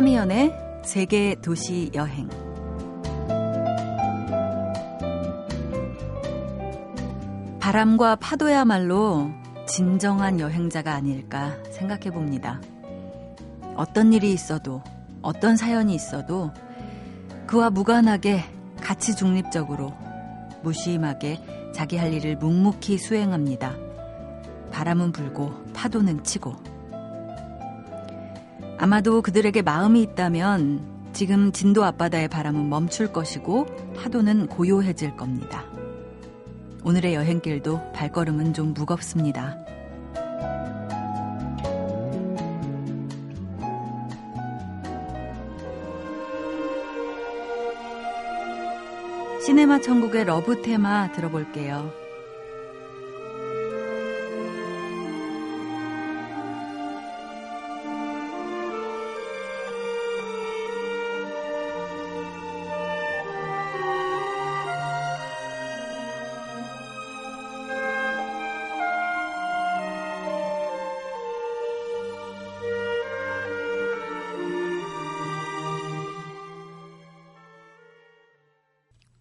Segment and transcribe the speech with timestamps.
[0.00, 2.26] 차미연의 세계 도시 여행.
[7.58, 9.30] 바람과 파도야말로
[9.68, 12.62] 진정한 여행자가 아닐까 생각해 봅니다.
[13.76, 14.82] 어떤 일이 있어도,
[15.20, 16.50] 어떤 사연이 있어도
[17.46, 18.44] 그와 무관하게
[18.80, 19.92] 가치 중립적으로
[20.62, 23.76] 무심하게 자기 할 일을 묵묵히 수행합니다.
[24.72, 26.69] 바람은 불고 파도는 치고.
[28.82, 35.66] 아마도 그들에게 마음이 있다면 지금 진도 앞바다의 바람은 멈출 것이고 파도는 고요해질 겁니다.
[36.82, 39.58] 오늘의 여행길도 발걸음은 좀 무겁습니다.
[49.44, 51.92] 시네마 천국의 러브 테마 들어볼게요.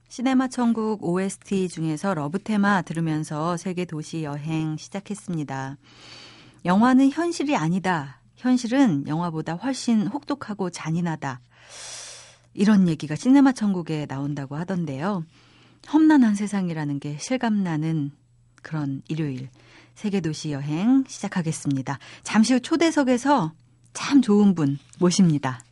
[0.09, 5.77] 시네마 천국 OST 중에서 러브 테마 들으면서 세계 도시 여행 시작했습니다.
[6.65, 8.19] 영화는 현실이 아니다.
[8.35, 11.39] 현실은 영화보다 훨씬 혹독하고 잔인하다.
[12.55, 15.25] 이런 얘기가 시네마 천국에 나온다고 하던데요.
[15.93, 18.09] 험난한 세상이라는 게 실감나는
[18.63, 19.49] 그런 일요일
[19.93, 21.99] 세계 도시 여행 시작하겠습니다.
[22.23, 23.53] 잠시 후 초대석에서
[23.93, 25.63] 참 좋은 분 모십니다.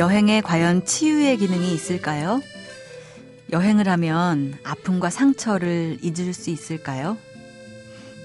[0.00, 2.40] 여행에 과연 치유의 기능이 있을까요?
[3.52, 7.18] 여행을 하면 아픔과 상처를 잊을 수 있을까요?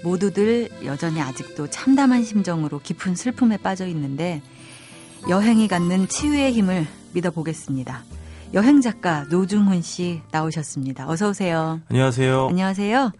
[0.01, 4.41] 모두들 여전히 아직도 참담한 심정으로 깊은 슬픔에 빠져 있는데
[5.27, 8.05] 여행이 갖는 치유의 힘을 믿어보겠습니다.
[8.53, 11.09] 여행 작가 노중훈 씨 나오셨습니다.
[11.09, 11.81] 어서 오세요.
[11.89, 12.47] 안녕하세요.
[12.51, 13.11] 안녕하세요.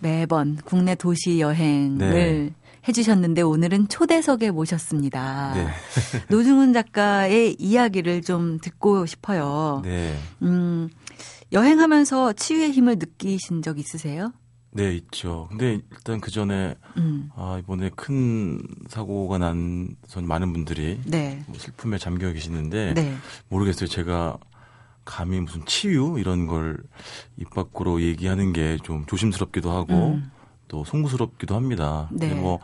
[0.00, 2.61] 매번 국내 도시 여행을 네.
[2.88, 5.54] 해주셨는데 오늘은 초대석에 모셨습니다.
[5.54, 5.66] 네.
[6.30, 9.80] 노중훈 작가의 이야기를 좀 듣고 싶어요.
[9.84, 10.16] 네.
[10.42, 10.88] 음,
[11.52, 14.32] 여행하면서 치유의 힘을 느끼신 적 있으세요?
[14.74, 15.48] 네, 있죠.
[15.50, 17.28] 근데 일단 그 전에 음.
[17.36, 21.42] 아, 이번에 큰 사고가 난 많은 분들이 네.
[21.46, 23.14] 뭐 슬픔에 잠겨 계시는데 네.
[23.48, 23.86] 모르겠어요.
[23.86, 24.38] 제가
[25.04, 26.78] 감히 무슨 치유 이런 걸
[27.38, 30.30] 입 밖으로 얘기하는 게 좀 조심스럽기도 하고 음.
[30.72, 32.08] 또 송구스럽기도 합니다.
[32.10, 32.34] 네.
[32.34, 32.58] 뭐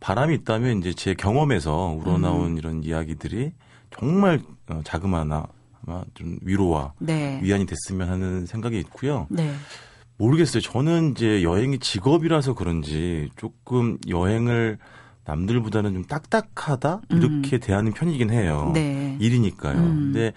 [0.00, 2.58] 바람이 있다면 이제 제 경험에서 우러나온 음.
[2.58, 3.52] 이런 이야기들이
[3.90, 5.46] 정말 어, 자그마나
[5.84, 7.40] 아마 좀 위로와 네.
[7.42, 9.26] 위안이 됐으면 하는 생각이 있고요.
[9.30, 9.50] 네.
[10.18, 10.60] 모르겠어요.
[10.60, 14.76] 저는 이제 여행이 직업이라서 그런지 조금 여행을
[15.24, 17.60] 남들보다는 좀 딱딱하다 이렇게 음.
[17.60, 18.72] 대하는 편이긴 해요.
[18.74, 19.16] 네.
[19.20, 19.78] 일이니까요.
[19.78, 20.12] 음.
[20.12, 20.32] 근데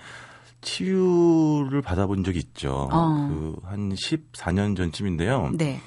[0.61, 2.87] 치유를 받아본 적이 있죠.
[2.89, 3.57] 어.
[3.61, 5.51] 그한 14년 전쯤인데요.
[5.57, 5.81] 네.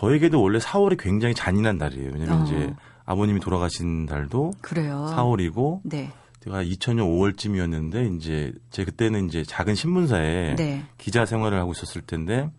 [0.00, 2.10] 저에게도 원래 4월이 굉장히 잔인한 달이에요.
[2.12, 2.44] 왜냐면 어.
[2.44, 2.74] 이제
[3.06, 5.06] 아버님이 돌아가신 달도 그래요.
[5.16, 6.12] 4월이고 네.
[6.40, 10.84] 제가 2000년 5월쯤이었는데 이제 제 그때는 이제 작은 신문사에 네.
[10.98, 12.50] 기자 생활을 하고 있었을 텐데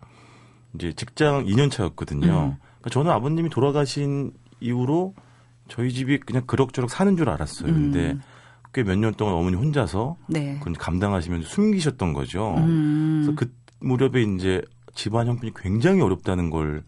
[0.74, 2.26] 이제 직장 2년 차였거든요.
[2.26, 2.56] 음.
[2.80, 5.14] 그러니까 저는 아버님이 돌아가신 이후로
[5.68, 7.70] 저희 집이 그냥 그럭저럭 사는 줄 알았어요.
[7.70, 7.92] 음.
[7.92, 8.16] 근데
[8.74, 10.56] 꽤 몇 년 동안 어머니 혼자서 네.
[10.58, 12.54] 그걸 감당하시면서 숨기셨던 거죠.
[12.58, 13.22] 음.
[13.24, 14.60] 그래서 그 무렵에 이제
[14.94, 16.82] 집안 형편이 굉장히 어렵다는 걸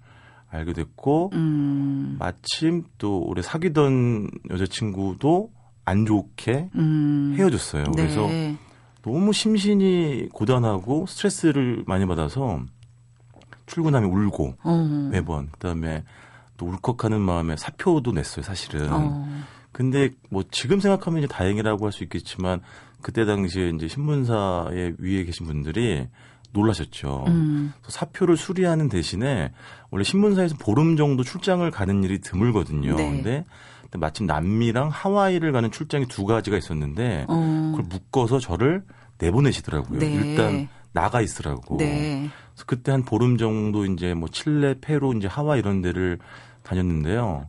[0.51, 2.17] 알게 됐고 음.
[2.19, 5.51] 마침 또 올해 사귀던 여자친구도
[5.85, 7.35] 안 좋게 음.
[7.39, 7.85] 헤어졌어요.
[7.85, 7.91] 네.
[7.95, 8.29] 그래서
[9.03, 12.61] 너무 심신이 고단하고 스트레스를 많이 받아서
[13.67, 15.09] 출근하면 울고 어.
[15.13, 16.05] 매번 그다음에
[16.57, 18.89] 또 울컥하는 마음에 사표도 냈어요, 사실은.
[18.93, 19.27] 어.
[19.73, 22.61] 근데 뭐 지금 생각하면 이제 다행이라고 할 수 있겠지만
[23.01, 26.09] 그때 당시에 이제 신문사에 위에 계신 분들이
[26.53, 27.25] 놀라셨죠.
[27.29, 27.73] 음.
[27.87, 29.53] 사표를 수리하는 대신에
[29.91, 32.97] 원래 신문사에서 보름 정도 출장을 가는 일이 드물거든요.
[32.97, 33.45] 네.
[33.83, 37.73] 근데 마침 남미랑 하와이를 가는 출장이 두 가지가 있었는데 어.
[37.77, 38.85] 그걸 묶어서 저를
[39.19, 39.99] 내보내시더라고요.
[39.99, 40.13] 네.
[40.13, 41.77] 일단 나가 있으라고.
[41.77, 42.29] 네.
[42.53, 46.19] 그래서 그때 한 보름 정도 이제 뭐 칠레, 페루, 이제 하와이 이런 데를
[46.63, 47.49] 다녔는데요.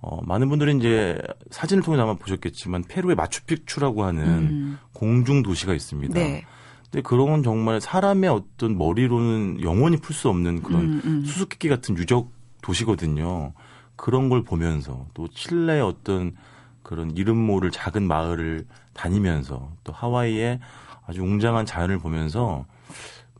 [0.00, 4.78] 어, 많은 분들이 이제 사진을 통해 아마 보셨겠지만 페루의 마추픽추라고 하는 음.
[4.92, 6.14] 공중 도시가 있습니다.
[6.14, 6.44] 네.
[6.90, 11.24] 근데 그런 건 정말 사람의 어떤 머리로는 영원히 풀 수 없는 그런 음, 음.
[11.24, 12.30] 수수께끼 같은 유적
[12.62, 13.52] 도시거든요.
[13.96, 16.34] 그런 걸 보면서 또 칠레의 어떤
[16.82, 20.60] 그런 이름 모를 작은 마을을 다니면서 또 하와이의
[21.06, 22.64] 아주 웅장한 자연을 보면서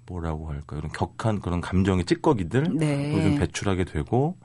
[0.06, 3.22] 뭐라고 할까 이런 격한 그런 감정의 찌꺼기들 네.
[3.22, 4.36] 좀 배출하게 되고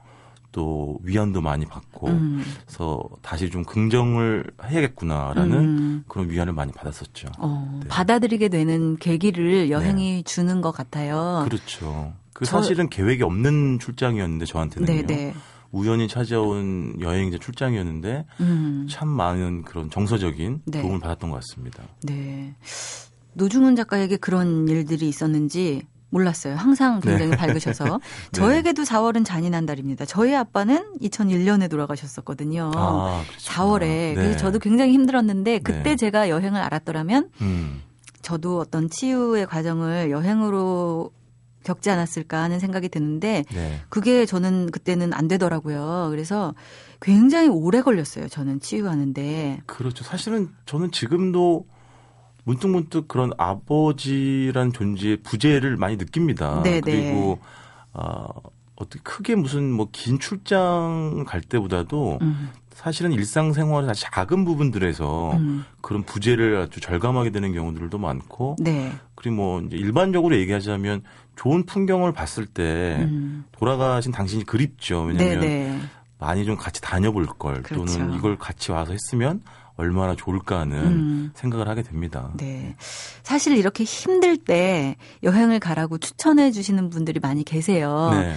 [0.54, 2.44] 또 위안도 많이 받고 음.
[2.64, 6.04] 그래서 다시 좀 긍정을 해야겠구나라는 음.
[6.06, 7.26] 그런 위안을 많이 받았었죠.
[7.38, 7.88] 어, 네.
[7.88, 10.22] 받아들이게 되는 계기를 여행이 네.
[10.22, 11.44] 주는 것 같아요.
[11.48, 12.12] 그렇죠.
[12.32, 12.96] 그 사실은 저...
[12.96, 14.86] 계획이 없는 출장이었는데 저한테는요.
[14.86, 15.06] 네네.
[15.06, 15.34] 네.
[15.72, 18.86] 우연히 찾아온 여행자 출장이었는데 음.
[18.88, 20.82] 참 많은 그런 정서적인 네.
[20.82, 21.82] 도움을 받았던 것 같습니다.
[22.04, 22.54] 네.
[23.32, 25.82] 노중훈 작가에게 그런 일들이 있었는지
[26.14, 26.54] 몰랐어요.
[26.54, 27.36] 항상 굉장히 네.
[27.36, 27.84] 밝으셔서.
[28.30, 28.30] 네.
[28.32, 30.04] 저에게도 4월은 잔인한 달입니다.
[30.04, 32.70] 저희 아빠는 2001년에 돌아가셨었거든요.
[32.76, 33.80] 아, 4월에.
[33.80, 34.14] 네.
[34.14, 35.96] 그래서 저도 굉장히 힘들었는데 그때 네.
[35.96, 37.82] 제가 여행을 알았더라면 음.
[38.22, 41.10] 저도 어떤 치유의 과정을 여행으로
[41.64, 43.80] 겪지 않았을까 하는 생각이 드는데 네.
[43.88, 46.08] 그게 저는 그때는 안 되더라고요.
[46.10, 46.54] 그래서
[47.00, 48.28] 굉장히 오래 걸렸어요.
[48.28, 49.62] 저는 치유하는데.
[49.66, 50.04] 그렇죠.
[50.04, 51.66] 사실은 저는 지금도
[52.44, 56.62] 문득문득 그런 아버지란 존재의 부재를 많이 느낍니다.
[56.62, 56.80] 네네.
[56.80, 57.12] 네.
[57.12, 57.38] 그리고
[57.92, 58.26] 아
[58.76, 62.50] 어떻게 크게 무슨 뭐 긴 출장 갈 때보다도 음.
[62.72, 65.64] 사실은 일상생활의 작은 부분들에서 음.
[65.80, 68.92] 그런 부재를 아주 절감하게 되는 경우들도 많고 네.
[69.14, 71.02] 그리고 뭐 이제 일반적으로 얘기하자면
[71.36, 73.44] 좋은 풍경을 봤을 때 음.
[73.52, 75.02] 돌아가신 당신이 그립죠.
[75.02, 75.46] 왜냐하면 네네.
[75.46, 75.80] 네.
[76.18, 77.94] 많이 좀 같이 다녀볼 걸 그렇죠.
[77.94, 79.40] 또는 이걸 같이 와서 했으면
[79.76, 81.30] 얼마나 좋을까 하는 음.
[81.34, 82.30] 생각을 하게 됩니다.
[82.36, 82.76] 네.
[83.22, 88.10] 사실 이렇게 힘들 때 여행을 가라고 추천해 주시는 분들이 많이 계세요.
[88.12, 88.34] 네.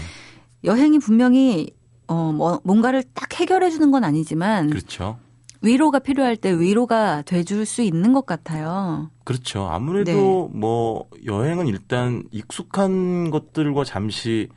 [0.64, 1.72] 여행이 분명히
[2.08, 4.70] 어, 뭐, 뭔가를 딱 해결해 주는 건 아니지만.
[4.70, 5.20] 그렇죠.
[5.62, 9.10] 위로가 필요할 때 위로가 돼줄 수 있는 것 같아요.
[9.24, 9.68] 그렇죠.
[9.68, 10.60] 아무래도 네.
[10.60, 14.50] 뭐 여행은 일단 익숙한 것들과 잠시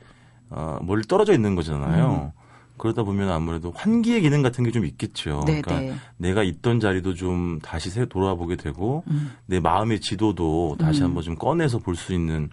[0.49, 2.31] 어, 멀리 떨어져 있는 거잖아요.
[2.35, 2.40] 음.
[2.81, 5.43] 그러다 보면 아무래도 환기의 기능 같은 게 좀 있겠죠.
[5.45, 5.93] 네 그러니까 네.
[6.17, 9.33] 내가 있던 자리도 좀 다시 새 돌아보게 되고 음.
[9.45, 11.07] 내 마음의 지도도 다시 음.
[11.07, 12.49] 한번 좀 꺼내서 볼 수 있는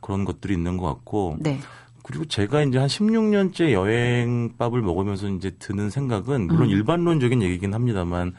[0.00, 1.36] 그런 것들이 있는 것 같고.
[1.40, 1.58] 네.
[2.04, 6.70] 그리고 제가 이제 한 16년째 여행밥을 먹으면서 이제 드는 생각은 물론 음.
[6.70, 8.34] 일반론적인 얘기긴 합니다만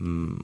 [0.00, 0.36] 음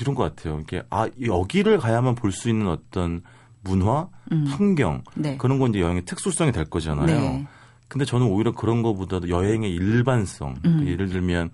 [0.00, 0.60] 이런 것 같아요.
[0.60, 3.22] 이게 아 여기를 가야만 볼 수 있는 어떤
[3.62, 4.44] 문화, 음.
[4.56, 5.36] 풍경 네.
[5.36, 7.06] 그런 건 이제 여행의 특수성이 될 거잖아요.
[7.06, 7.46] 네.
[7.88, 10.56] 근데 저는 오히려 그런 것보다도 여행의 일반성.
[10.64, 10.86] 음.
[10.86, 11.50] 예를 들면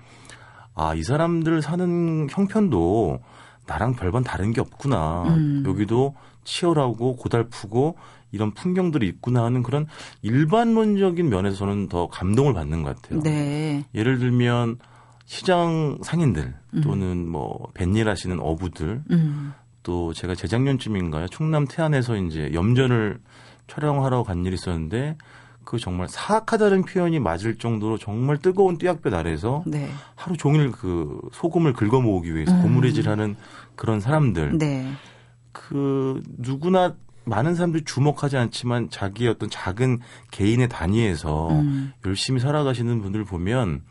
[0.74, 3.20] 아 이 사람들 사는 형편도
[3.66, 5.24] 나랑 별반 다른 게 없구나.
[5.28, 5.62] 음.
[5.66, 6.14] 여기도
[6.44, 7.96] 치열하고 고달프고
[8.32, 9.86] 이런 풍경들이 있구나 하는 그런
[10.22, 13.20] 일반론적인 면에서 저는 더 감동을 받는 것 같아요.
[13.20, 13.84] 네.
[13.94, 14.78] 예를 들면
[15.26, 16.80] 시장 상인들 음.
[16.82, 17.28] 또는 음.
[17.28, 19.52] 뭐 뱃일 하시는 어부들 음.
[19.82, 23.18] 또 제가 재작년쯤인가요 충남 태안에서 이제 염전을
[23.68, 25.16] 촬영하러 간 일이 있었는데
[25.64, 29.88] 그 정말 사악하다는 표현이 맞을 정도로 정말 뜨거운 띠약볕 아래서 네.
[30.14, 32.62] 하루 종일 그 소금을 긁어 모으기 위해서 음.
[32.62, 33.36] 고무래질하는
[33.76, 34.92] 그런 사람들 네.
[35.52, 36.94] 그 누구나
[37.24, 40.00] 많은 사람들이 주목하지 않지만 자기의 어떤 작은
[40.30, 41.92] 개인의 단위에서 음.
[42.04, 43.82] 열심히 살아가시는 분들 보면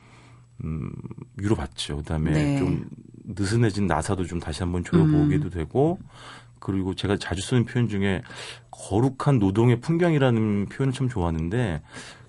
[0.64, 0.92] 음,
[1.38, 1.98] 위로받죠.
[1.98, 2.58] 그다음에 네.
[2.58, 2.86] 좀
[3.24, 5.50] 느슨해진 나사도 좀 다시 한번 졸어보기도 음.
[5.50, 6.00] 되고
[6.62, 8.22] 그리고 제가 자주 쓰는 표현 중에
[8.70, 11.82] 거룩한 노동의 풍경이라는 표현을 참 좋아하는데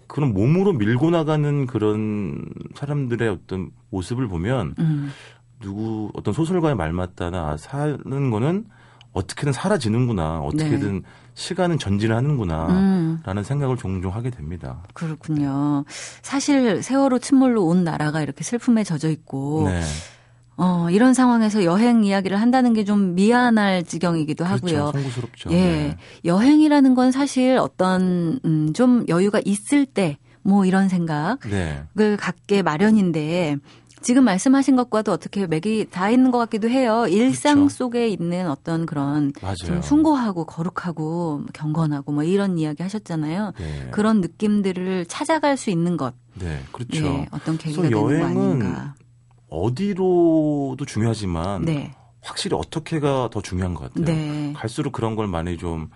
[0.09, 5.13] 그런 몸으로 밀고 나가는 그런 사람들의 어떤 모습을 보면 음.
[5.61, 8.67] 누구 어떤 소설가의 말 맞다나 사는 거는
[9.13, 10.41] 어떻게든 사라지는구나.
[10.41, 11.09] 어떻게든 네.
[11.35, 12.67] 시간은 전진을 하는구나.
[12.69, 13.21] 음.
[13.25, 14.83] 라는 생각을 종종 하게 됩니다.
[14.95, 15.85] 그렇군요.
[16.23, 19.83] 사실 세월호 침몰로 온 나라가 이렇게 슬픔에 젖어 있고 네.
[20.57, 24.67] 어, 이런 상황에서 여행 이야기를 한다는 게 좀 미안할 지경이기도 그렇죠.
[24.67, 24.93] 하고요.
[24.93, 25.51] 송구스럽죠.
[25.53, 25.57] 예.
[25.57, 25.97] 네.
[26.25, 31.39] 여행이라는 건 사실 어떤 음, 좀 여유가 있을 때 뭐 이런 생각을
[31.95, 32.17] 네.
[32.19, 33.57] 갖게 마련인데
[34.03, 37.07] 지금 말씀하신 것과도 어떻게 맥이 다 있는 것 같기도 해요.
[37.09, 37.77] 일상 그렇죠.
[37.77, 39.55] 속에 있는 어떤 그런 맞아요.
[39.55, 43.53] 좀 숭고하고 거룩하고 경건하고 뭐 이런 이야기 하셨잖아요.
[43.57, 43.89] 네.
[43.93, 46.15] 그런 느낌들을 찾아갈 수 있는 것.
[46.35, 47.01] 네, 그렇죠.
[47.05, 48.95] 네, 어떤 계기가 되는 거 아닌가.
[49.53, 51.95] 어디로도 중요하지만 네.
[52.23, 54.05] 확실히 어떻게가 더 중요한 것 같아요.
[54.05, 54.53] 네.
[54.55, 55.91] 갈수록 그런 걸 많이 좀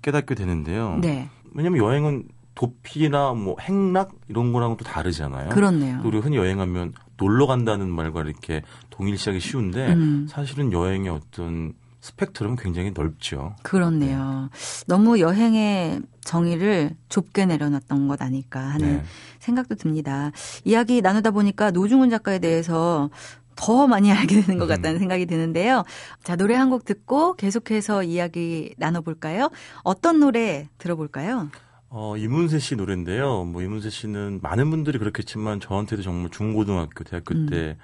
[0.00, 0.98] 깨닫게 되는데요.
[1.00, 1.28] 네.
[1.52, 5.50] 왜냐하면 여행은 도피나 뭐 행락 이런 거랑은 또 다르잖아요.
[5.50, 6.00] 그렇네요.
[6.04, 10.26] 우리 흔히 여행하면 놀러 간다는 말과 이렇게 동일시하기 쉬운데 음.
[10.28, 13.54] 사실은 여행의 어떤 스펙트럼은 굉장히 넓죠.
[13.62, 14.50] 그렇네요.
[14.52, 14.84] 네.
[14.88, 19.04] 너무 여행의 정의를 좁게 내려놨던 것 아닐까 하는 네.
[19.38, 20.32] 생각도 듭니다.
[20.64, 23.08] 이야기 나누다 보니까 노중훈 작가에 대해서
[23.54, 24.98] 더 많이 알게 되는 것 같다는 음.
[24.98, 25.84] 생각이 드는데요.
[26.24, 29.50] 자, 노래 한 곡 듣고 계속해서 이야기 나눠볼까요?
[29.84, 31.50] 어떤 노래 들어볼까요?
[31.88, 33.44] 어, 이문세 씨 노래인데요.
[33.44, 37.46] 뭐 이문세 씨는 많은 분들이 그렇겠지만 저한테도 정말 중고등학교, 대학교 음.
[37.46, 37.76] 때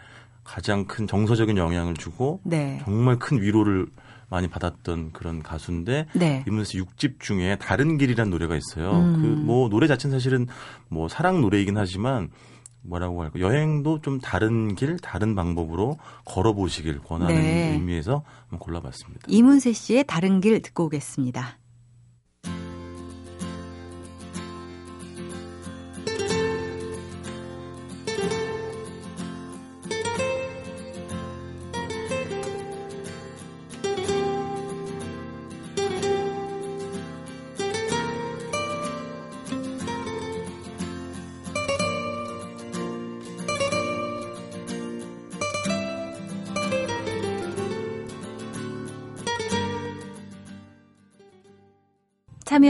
[0.48, 2.80] 가장 큰 정서적인 영향을 주고 네.
[2.82, 3.86] 정말 큰 위로를
[4.30, 6.42] 많이 받았던 그런 가수인데 네.
[6.46, 8.92] 이문세 6집 중에 다른 길이라는 노래가 있어요.
[8.92, 9.44] 음.
[9.44, 10.46] 그뭐 노래 자체는 사실은
[10.88, 12.30] 뭐 사랑 노래이긴 하지만
[12.82, 17.72] 뭐라고 할까 여행도 좀 다른 길 다른 방법으로 걸어보시길 권하는 네.
[17.74, 19.26] 의미에서 한번 골라봤습니다.
[19.28, 21.58] 이문세 씨의 다른 길 듣고 오겠습니다.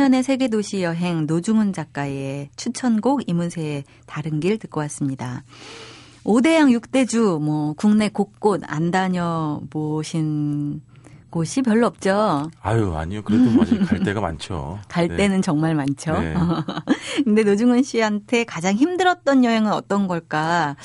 [0.08, 5.44] 참여연의 세계도시 여행 노중훈 작가의 추천곡 이문세의 다른 길 듣고 왔습니다.
[6.24, 10.80] 5대양 6대주 뭐 국내 곳곳 안 다녀보신
[11.30, 12.50] 곳이 별로 없죠.
[12.62, 13.22] 아유, 아니요.
[13.22, 14.78] 그래도 아직 갈 데가 많죠.
[14.88, 15.16] 갈 네.
[15.16, 16.18] 데는 정말 많죠.
[16.18, 16.34] 네.
[17.24, 20.76] 근데 노중훈 씨한테 가장 힘들었던 여행은 어떤 걸까?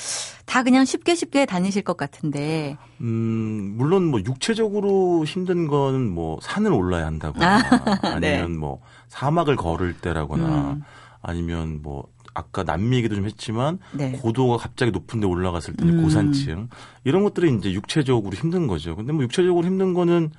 [0.44, 2.76] 다 그냥 쉽게 쉽게 다니실 것 같은데.
[3.00, 7.58] 음, 물론 뭐 육체적으로 힘든 건 뭐 산을 올라야 한다거나
[8.02, 8.36] 아, 네.
[8.36, 10.82] 니면 뭐 사막을 걸을 때라거나 음.
[11.22, 14.12] 아니면 뭐 아까 남미 얘기도 좀 했지만 네.
[14.12, 16.02] 고도가 갑자기 높은 데 올라갔을 때 음.
[16.02, 16.68] 고산층
[17.04, 18.96] 이런 것들이 이제 육체적으로 힘든 거죠.
[18.96, 20.32] 근데 뭐 육체적으로 힘든 거는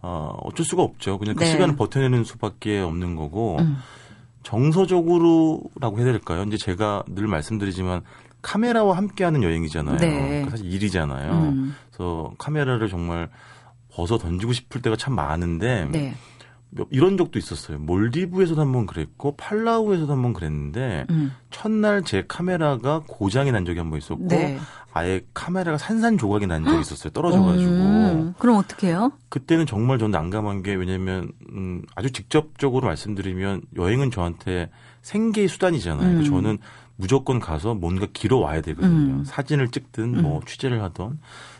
[0.00, 1.18] 어, 어쩔 수가 없죠.
[1.18, 1.50] 그냥 그 네.
[1.50, 3.78] 시간을 버텨내는 수밖에 없는 거고 음.
[4.42, 6.44] 정서적으로라고 해야 될까요?
[6.46, 8.02] 이제 제가 늘 말씀드리지만
[8.42, 9.96] 카메라와 함께하는 여행이잖아요.
[9.96, 10.28] 네.
[10.28, 11.32] 그러니까 사실 일이잖아요.
[11.32, 11.74] 음.
[11.90, 13.28] 그래서 카메라를 정말
[13.90, 16.14] 벗어 던지고 싶을 때가 참 많은데 네.
[16.90, 17.78] 이런 적도 있었어요.
[17.78, 21.32] 몰디브에서도 한 번 그랬고 팔라우에서도 한 번 그랬는데 음.
[21.50, 24.58] 첫날 제 카메라가 고장이 난 적이 한 번 있었고 네.
[24.92, 27.10] 아예 카메라가 산산조각이 난 적이 있었어요.
[27.12, 27.70] 떨어져가지고.
[27.70, 28.34] 음.
[28.38, 29.12] 그럼 어떻게 해요?
[29.28, 34.70] 그때는 정말 저는 난감한 게 왜냐면 음, 아주 직접적으로 말씀드리면 여행은 저한테
[35.02, 36.18] 생계의 수단이잖아요.
[36.18, 36.24] 음.
[36.24, 36.58] 저는
[36.96, 39.14] 무조건 가서 뭔가 길어 와야 되거든요.
[39.18, 39.24] 음.
[39.24, 40.44] 사진을 찍든 뭐 음.
[40.44, 41.18] 취재를 하던.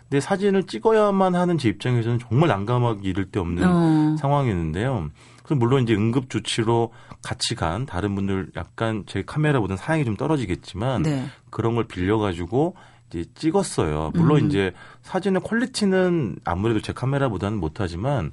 [0.09, 4.17] 근데 사진을 찍어야만 하는 제 입장에서는 정말 난감하기 이를 데 없는 어.
[4.17, 5.11] 상황이었는데요.
[5.43, 11.03] 그래서 물론 이제 응급 조치로 같이 간 다른 분들 약간 제 카메라보다는 사양이 좀 떨어지겠지만
[11.03, 11.27] 네.
[11.51, 12.75] 그런 걸 빌려가지고
[13.09, 14.13] 이제 찍었어요.
[14.15, 14.47] 물론 음.
[14.47, 14.73] 이제
[15.03, 18.33] 사진의 퀄리티는 아무래도 제 카메라보다는 못하지만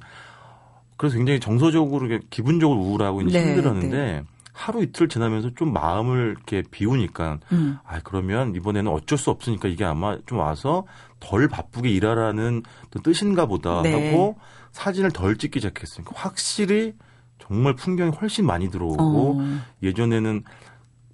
[0.96, 4.22] 그래서 굉장히 정서적으로 기분적으로 우울하고 이제 네, 힘들었는데 네.
[4.52, 7.78] 하루 이틀 지나면서 좀 마음을 이렇게 비우니까 음.
[7.84, 10.84] 아 그러면 이번에는 어쩔 수 없으니까 이게 아마 좀 와서
[11.20, 12.62] 덜 바쁘게 일하라는
[13.02, 14.10] 뜻인가 보다 네.
[14.10, 14.36] 하고
[14.72, 16.94] 사진을 덜 찍기 시작했으니까 확실히
[17.38, 19.60] 정말 풍경이 훨씬 많이 들어오고 어.
[19.82, 20.42] 예전에는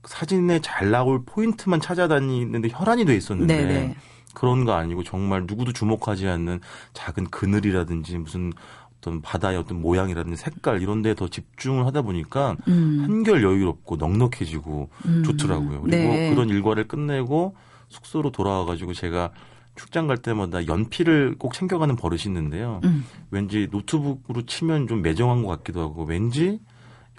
[0.04, 3.72] 사진에 잘 나올 포인트만 찾아다니는데 혈안이 돼 있었는데 네네.
[3.72, 3.96] 네.
[4.34, 6.60] 그런 거 아니고 정말 누구도 주목하지 않는
[6.94, 8.52] 작은 그늘이라든지 무슨
[8.98, 13.00] 어떤 바다의 어떤 모양이라든지 색깔 이런 데에 더 집중을 하다 보니까 음.
[13.02, 15.22] 한결 여유롭고 넉넉해지고 음.
[15.24, 15.82] 좋더라고요.
[15.82, 16.30] 그리고 네.
[16.30, 17.54] 그런 일과를 끝내고
[17.88, 19.32] 숙소로 돌아와 가지고 제가
[19.74, 22.80] 출장 갈 때마다 연필을 꼭 챙겨가는 버릇이 있는데요.
[22.84, 23.04] 음.
[23.30, 26.60] 왠지 노트북으로 치면 좀 매정한 것 같기도 하고 왠지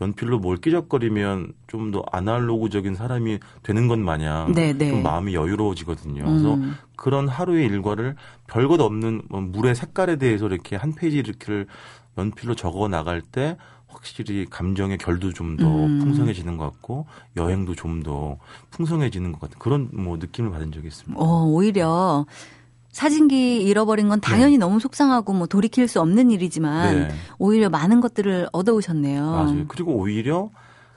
[0.02, 4.74] 연필로 뭘 끼적거리면 좀 더 아날로그적인 사람이 되는 것 마냥 네네.
[4.74, 4.90] 네.
[4.90, 6.24] 좀 마음이 여유로워지거든요.
[6.24, 6.76] 그래서 음.
[6.96, 8.16] 그런 하루의 일과를
[8.48, 11.66] 별것 없는 뭐 물의 색깔에 대해서 이렇게 한 페이지 이렇게
[12.18, 13.58] 연필로 적어 나갈 때
[13.94, 16.00] 확실히 감정의 결도 좀더 음.
[16.00, 17.06] 풍성해지는 것 같고
[17.38, 18.38] 여행도 좀 더
[18.72, 21.22] 풍성해지는 것 같은 그런 뭐 느낌을 받은 적이 있습니다.
[21.22, 22.26] 어, 오히려
[22.92, 24.58] 사진기 잃어버린 건 당연히 네.
[24.60, 27.16] 너무 속상하고 뭐 돌이킬 수 없는 일이지만 네.
[27.38, 29.32] 오히려 많은 것들을 얻어오셨네요.
[29.32, 29.66] 맞아요.
[29.68, 30.50] 그리고 오히려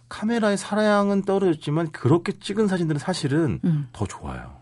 [0.09, 3.89] 카메라의 사량은 떨어졌지만 그렇게 찍은 사진들은 사실은 음.
[3.93, 4.53] 더 좋아요.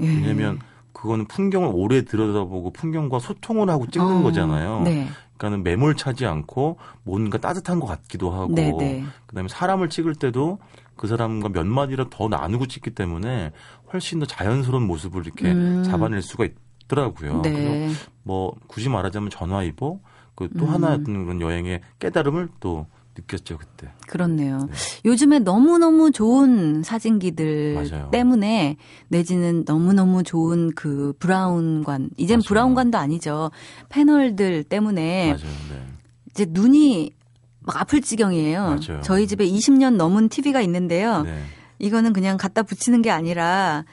[0.00, 0.06] 예.
[0.06, 0.58] 왜냐하면
[0.92, 4.22] 그거는 풍경을 오래 들여다보고 풍경과 소통을 하고 찍는 어.
[4.22, 4.82] 거잖아요.
[4.82, 5.08] 네.
[5.38, 8.76] 그러니까는 매몰 차지 않고 뭔가 따뜻한 것 같기도 하고 네네.
[8.76, 9.04] 네.
[9.26, 10.58] 그다음에 사람을 찍을 때도
[10.96, 13.52] 그 사람과 몇 마디라도 더 나누고 찍기 때문에
[13.92, 15.82] 훨씬 더 자연스러운 모습을 이렇게 음.
[15.84, 16.54] 잡아낼 수가 있,
[16.88, 17.42] 있더라고요.
[17.42, 17.52] 네.
[17.52, 20.00] 그래서 뭐 굳이 말하자면 전화위보
[20.34, 20.70] 그또 음.
[20.70, 22.86] 하나 그런 여행의 깨달음을 또
[23.18, 23.88] 느꼈죠 그때.
[24.06, 24.58] 그렇네요.
[24.58, 24.72] 네.
[25.04, 28.10] 요즘에 너무 너무 좋은 사진기들 맞아요.
[28.10, 28.76] 때문에
[29.08, 32.44] 내지는 너무 너무 좋은 그 브라운관 이젠 맞아요.
[32.48, 33.50] 브라운관도 아니죠
[33.88, 35.54] 패널들 때문에 맞아요.
[35.70, 35.82] 네.
[36.30, 37.12] 이제 눈이
[37.60, 38.62] 막 아플 지경이에요.
[38.62, 39.00] 맞아요.
[39.02, 41.22] 저희 집에 20년 넘은 TV가 있는데요.
[41.22, 41.42] 네.
[41.80, 43.84] 이거는 그냥 갖다 붙이는 게 아니라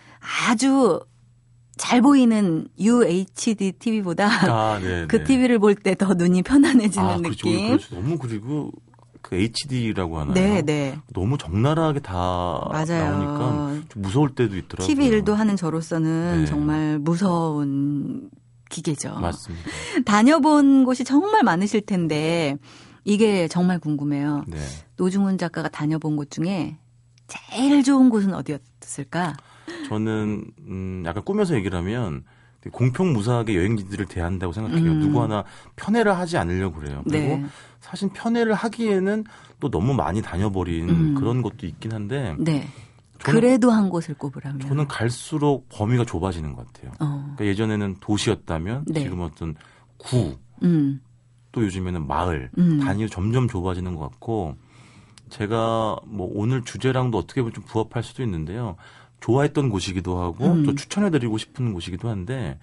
[0.48, 1.00] 아주
[1.78, 7.48] 잘 보이는 UHD TV보다 아, 네, 그 TV를 볼 때 더 눈이 편안해지는 아, 그렇죠.
[7.50, 7.68] 느낌.
[7.68, 7.96] 그렇죠.
[7.96, 8.72] 너무 그리고
[9.26, 10.34] 그 HD라고 하나요?
[10.36, 11.00] 네, 네.
[11.12, 12.14] 너무 적나라하게 다
[12.70, 12.86] 맞아요.
[12.88, 14.86] 나오니까 좀 무서울 때도 있더라고요.
[14.88, 16.46] TV 일도 하는 저로서는 네.
[16.46, 18.30] 정말 무서운
[18.70, 19.16] 기계죠.
[19.16, 19.68] 맞습니다.
[20.06, 22.58] 다녀본 곳이 정말 많으실 텐데
[23.04, 24.44] 이게 정말 궁금해요.
[24.48, 24.60] 네.
[24.98, 26.78] 노중훈 작가가 다녀본 곳 중에
[27.28, 29.38] 제일 좋은 곳은 어디였을까?
[29.88, 32.24] 저는 음 약간 꾸며서 얘기를 하면
[32.72, 34.92] 공평무사하게 여행지들을 대한다고 생각해요.
[34.92, 35.00] 음.
[35.00, 35.44] 누구 하나
[35.76, 37.04] 편애를 하지 않으려고 그래요.
[37.08, 37.46] 그리고 네.
[37.80, 39.24] 사실 편애를 하기에는
[39.60, 41.16] 또 너무 많이 다녀버린 음.
[41.16, 42.36] 그런 것도 있긴 한데.
[42.40, 42.68] 네.
[43.20, 44.60] 그래도 한 곳을 꼽으라면.
[44.62, 46.92] 저는 갈수록 범위가 좁아지는 것 같아요.
[47.00, 47.22] 어.
[47.36, 49.02] 그러니까 예전에는 도시였다면 네.
[49.02, 49.56] 지금 어떤
[49.98, 51.02] 구, 음.
[51.52, 52.80] 또 요즘에는 마을 음.
[52.80, 54.56] 단위로 점점 좁아지는 것 같고
[55.30, 58.76] 제가 뭐 오늘 주제랑도 어떻게 보면 좀 부합할 수도 있는데요.
[59.26, 60.64] 좋아했던 곳이기도 하고 음.
[60.66, 62.60] 또 추천해드리고 싶은 곳이기도 한데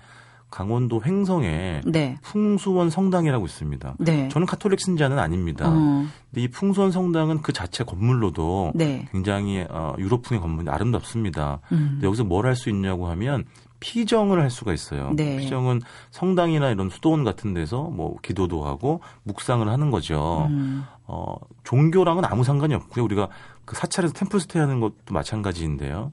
[0.48, 2.18] 강원도 횡성에 네.
[2.22, 3.94] 풍수원 성당이라고 있습니다.
[3.98, 4.28] 네.
[4.28, 5.64] 저는 카톨릭 신자는 아닙니다.
[5.68, 6.06] 어.
[6.30, 9.08] 근데 이 풍수원 성당은 그 자체 건물로도 네.
[9.10, 11.60] 굉장히 어, 유럽풍의 건물이 아름답습니다.
[11.72, 12.00] 음.
[12.02, 13.44] 여기서 뭘 할 수 있냐고 하면
[13.80, 15.12] 피정을 할 수가 있어요.
[15.16, 15.38] 네.
[15.38, 15.80] 피정은
[16.12, 20.46] 성당이나 이런 수도원 같은 데서 뭐 기도도 하고 묵상을 하는 거죠.
[20.50, 20.84] 음.
[21.06, 23.04] 어, 종교랑은 아무 상관이 없고요.
[23.04, 23.28] 우리가
[23.64, 26.12] 그 사찰에서 템플스테이 하는 것도 마찬가지인데요.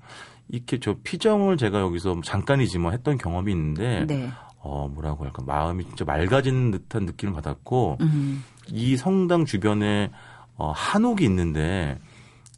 [0.49, 4.29] 이렇게 저 피정을 제가 여기서 잠깐이지만 했던 경험이 있는데 네.
[4.57, 8.43] 어 뭐라고 할까 마음이 진짜 맑아지는 듯한 느낌을 받았고 음.
[8.67, 10.11] 이 성당 주변에
[10.57, 11.97] 어 한옥이 있는데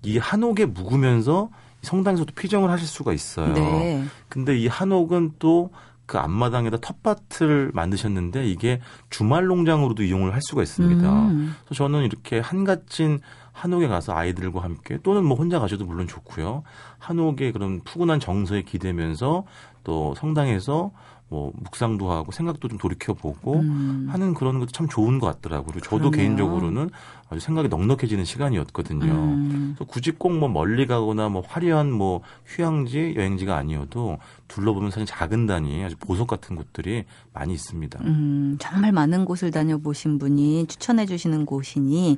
[0.04, 1.50] 이 한옥에 묵으면서
[1.84, 3.54] 성당에서도 피정을 하실 수가 있어요.
[3.54, 4.04] 네.
[4.30, 5.70] 근데 이 한옥은 또
[6.12, 11.10] 그 앞마당에다 텃밭을 만드셨는데 이게 주말 농장으로도 이용을 할 수가 있습니다.
[11.10, 11.56] 음.
[11.64, 13.22] 그래서 저는 이렇게 한갓진
[13.52, 16.64] 한옥에 가서 아이들과 함께 또는 뭐 혼자 가셔도 물론 좋고요.
[17.00, 19.46] 한옥의 그런 푸근한 정서에 기대면서
[19.84, 20.92] 또 성당에서
[21.32, 24.06] 뭐 묵상도 하고 생각도 좀 돌이켜 보고 음.
[24.10, 25.80] 하는 그런 것도 참 좋은 것 같더라고요.
[25.80, 26.12] 저도 그러네요.
[26.12, 26.90] 개인적으로는
[27.30, 29.06] 아주 생각이 넉넉해지는 시간이었거든요.
[29.06, 29.74] 음.
[29.78, 34.18] 그래서 굳이 꼭 뭐 멀리 가거나 뭐 화려한 뭐 휴양지 여행지가 아니어도
[34.50, 38.00] 둘러보면 사실 작은 단위 아주 보석 같은 곳들이 많이 있습니다.
[38.04, 42.18] 음, 정말 많은 곳을 다녀보신 분이 추천해 주시는 곳이니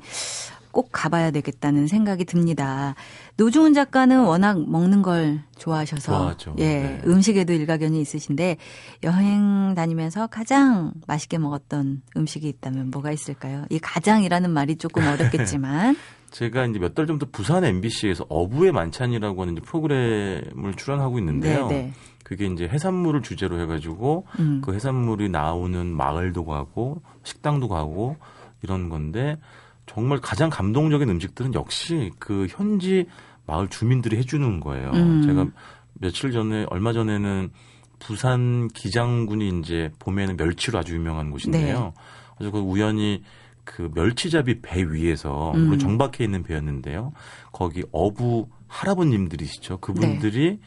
[0.73, 2.95] 꼭 가봐야 되겠다는 생각이 듭니다.
[3.37, 6.55] 노중훈 작가는 워낙 먹는 걸 좋아하셔서 좋아하죠.
[6.57, 7.01] 예 네.
[7.05, 8.57] 음식에도 일가견이 있으신데
[9.03, 13.65] 여행 다니면서 가장 맛있게 먹었던 음식이 있다면 뭐가 있을까요?
[13.69, 15.95] 이 가장이라는 말이 조금 어렵겠지만
[16.31, 21.67] 제가 이제 몇 달 전부터 부산 MBC에서 어부의 만찬이라고 하는 프로그램을 출연하고 있는데요.
[21.67, 21.81] 네네.
[21.83, 21.93] 네.
[22.23, 24.61] 그게 이제 해산물을 주제로 해가지고 음.
[24.63, 28.15] 그 해산물이 나오는 마을도 가고 식당도 가고
[28.63, 29.37] 이런 건데
[29.85, 33.05] 정말 가장 감동적인 음식들은 역시 그 현지
[33.45, 34.91] 마을 주민들이 해주는 거예요.
[34.91, 35.23] 음.
[35.23, 35.47] 제가
[35.95, 37.51] 며칠 전에 얼마 전에는
[37.99, 41.79] 부산 기장군이 이제 봄에는 멸치로 아주 유명한 곳인데요.
[41.79, 41.91] 네.
[42.39, 43.23] 아주 그 우연히
[43.63, 45.77] 그 멸치잡이 배 위에서 음.
[45.77, 47.13] 정박해 있는 배였는데요.
[47.51, 49.77] 거기 어부 할아버님들이시죠.
[49.77, 50.59] 그분들이 네.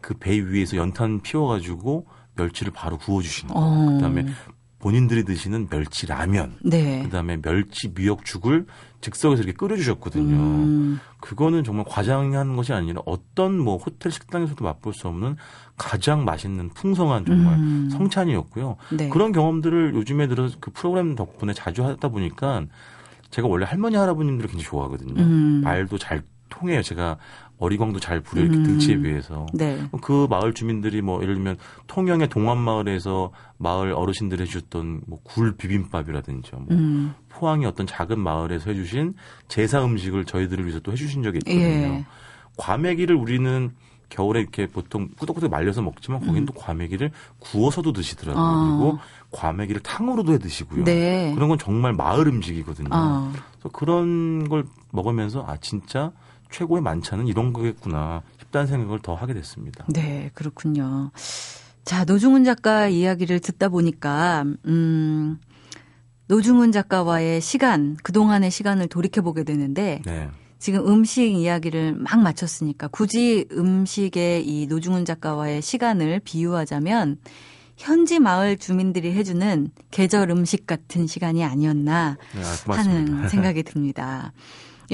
[0.00, 3.66] 그배 위에서 연탄 피워가지고 멸치를 바로 구워주시는 거예요.
[3.66, 3.92] 어.
[3.92, 4.26] 그다음에
[4.84, 7.02] 본인들이 드시는 멸치 라면, 네.
[7.04, 8.66] 그다음에 멸치 미역죽을
[9.00, 10.36] 즉석에서 이렇게 끓여주셨거든요.
[10.36, 11.00] 음.
[11.22, 15.36] 그거는 정말 과장한 것이 아니라 어떤 뭐 호텔 식당에서도 맛볼 수 없는
[15.78, 17.88] 가장 맛있는 풍성한 정말 음.
[17.92, 18.76] 성찬이었고요.
[18.92, 19.08] 네.
[19.08, 22.66] 그런 경험들을 요즘에 들어 그 프로그램 덕분에 자주 하다 보니까
[23.30, 25.14] 제가 원래 할머니 할아버님들을 굉장히 좋아하거든요.
[25.18, 25.62] 음.
[25.64, 26.82] 말도 잘 통해요.
[26.82, 27.16] 제가
[27.58, 28.64] 어리광도 잘 부려 이렇게 음.
[28.64, 29.80] 등치에 비해서 네.
[30.02, 36.50] 그 마을 주민들이 뭐 예를 들면 통영의 동안 마을에서 마을 어르신들이 해주셨던 뭐 굴 비빔밥이라든지
[36.52, 37.14] 뭐 음.
[37.28, 39.14] 포항의 어떤 작은 마을에서 해주신
[39.48, 41.62] 제사 음식을 저희들을 위해서 또 해주신 적이 있거든요.
[41.62, 42.04] 예.
[42.56, 43.70] 과메기를 우리는
[44.10, 46.46] 겨울에 이렇게 보통 꾸덕꾸덕 말려서 먹지만 거기는 음.
[46.46, 48.44] 또 과메기를 구워서도 드시더라고요.
[48.44, 48.76] 아.
[48.78, 48.98] 그리고
[49.32, 50.84] 과메기를 탕으로도 해 드시고요.
[50.84, 51.32] 네.
[51.34, 52.88] 그런 건 정말 마을 음식이거든요.
[52.92, 53.32] 아.
[53.32, 56.12] 그래서 그런 걸 먹으면서 아 진짜
[56.54, 59.84] 최고의 만찬은 이런 거겠구나 싶다는 생각을 더 하게 됐습니다.
[59.88, 61.10] 네, 그렇군요.
[61.84, 65.38] 자, 노중훈 작가 이야기를 듣다 보니까, 음,
[66.28, 70.30] 노중훈 작가와의 시간, 그동안의 시간을 돌이켜보게 되는데, 네.
[70.58, 77.18] 지금 음식 이야기를 막 마쳤으니까, 굳이 음식에 이 노중훈 작가와의 시간을 비유하자면,
[77.76, 84.32] 현지 마을 주민들이 해주는 계절 음식 같은 시간이 아니었나 네, 하는 생각이 듭니다.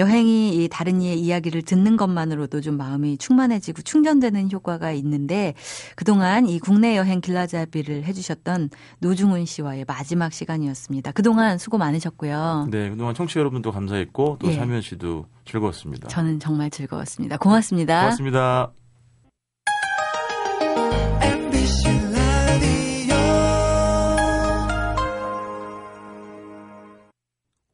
[0.00, 5.54] 여행이 이 다른 이의 이야기를 듣는 것만으로도 좀 마음이 충만해지고 충전되는 효과가 있는데
[5.94, 11.12] 그동안 이 국내 여행 길라잡이를 해주셨던 노중훈 씨와의 마지막 시간이었습니다.
[11.12, 12.68] 그동안 수고 많으셨고요.
[12.70, 14.54] 네, 그동안 청취자 여러분도 감사했고 또 예.
[14.54, 16.08] 사면 씨도 즐거웠습니다.
[16.08, 17.36] 저는 정말 즐거웠습니다.
[17.36, 18.00] 고맙습니다.
[18.00, 18.79] 고맙습니다.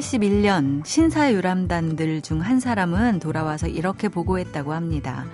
[0.00, 5.24] (1881년) 신사 유람단들 중 한 사람은 돌아와서 이렇게 보고했다고 합니다.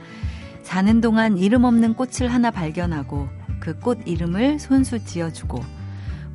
[0.63, 3.29] 자는 동안 이름 없는 꽃을 하나 발견하고
[3.61, 5.61] 그 꽃 이름을 손수 지어주고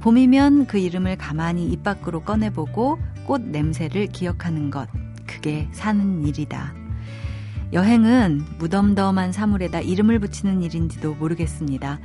[0.02, 4.88] 봄이면 그 이름을 가만히 입 밖으로 꺼내보고 꽃 냄새를 기억하는 것.
[5.26, 6.74] 그게 사는 일이다.
[7.76, 12.00] 여행은 무덤덤한 사물에다 이름을 붙이는 일인지도 모르겠습니다.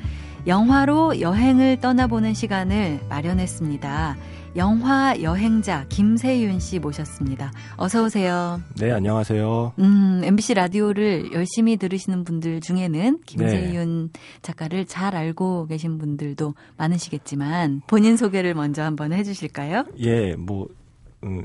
[0.49, 4.17] 영화로 여행을 떠나보는 시간을 마련했습니다.
[4.57, 7.53] 영화 여행자 김세윤 씨 모셨습니다.
[7.77, 8.61] 어서 오세요.
[8.81, 9.75] 네, 안녕하세요.
[9.79, 14.21] 음, MBC 라디오를 열심히 들으시는 분들 중에는 김세윤 네.
[14.43, 19.85] 작가를 잘 알고 계신 분들도 많으시겠지만 본인 소개를 먼저 한번 해 주실까요?
[20.01, 20.80] 예, 뭐 음,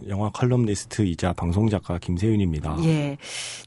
[0.07, 2.77] 영화 컬럼니스트이자 방송 작가 김세윤입니다.
[2.85, 3.17] 예.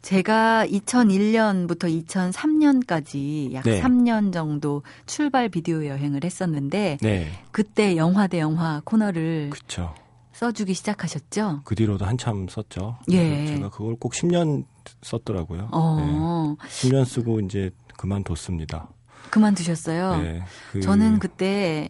[0.03, 3.83] 제가 2001년부터 2003년까지 약 네.
[3.83, 7.27] 3년 정도 출발 비디오 여행을 했었는데 네.
[7.51, 9.95] 그때 영화 대 영화 코너를 그쵸.
[10.33, 11.63] 써주기 시작하셨죠?
[11.65, 12.99] 그 뒤로도 한참 썼죠.
[13.11, 13.47] 예.
[13.47, 14.65] 제가 그걸 꼭 10년
[15.03, 15.69] 썼더라고요.
[15.73, 16.57] 어.
[16.59, 16.69] 네.
[16.69, 18.89] 10년 쓰고 이제 그만뒀습니다.
[19.31, 20.17] 그만두셨어요?
[20.23, 20.43] 네.
[20.73, 20.81] 그...
[20.81, 21.89] 저는 그때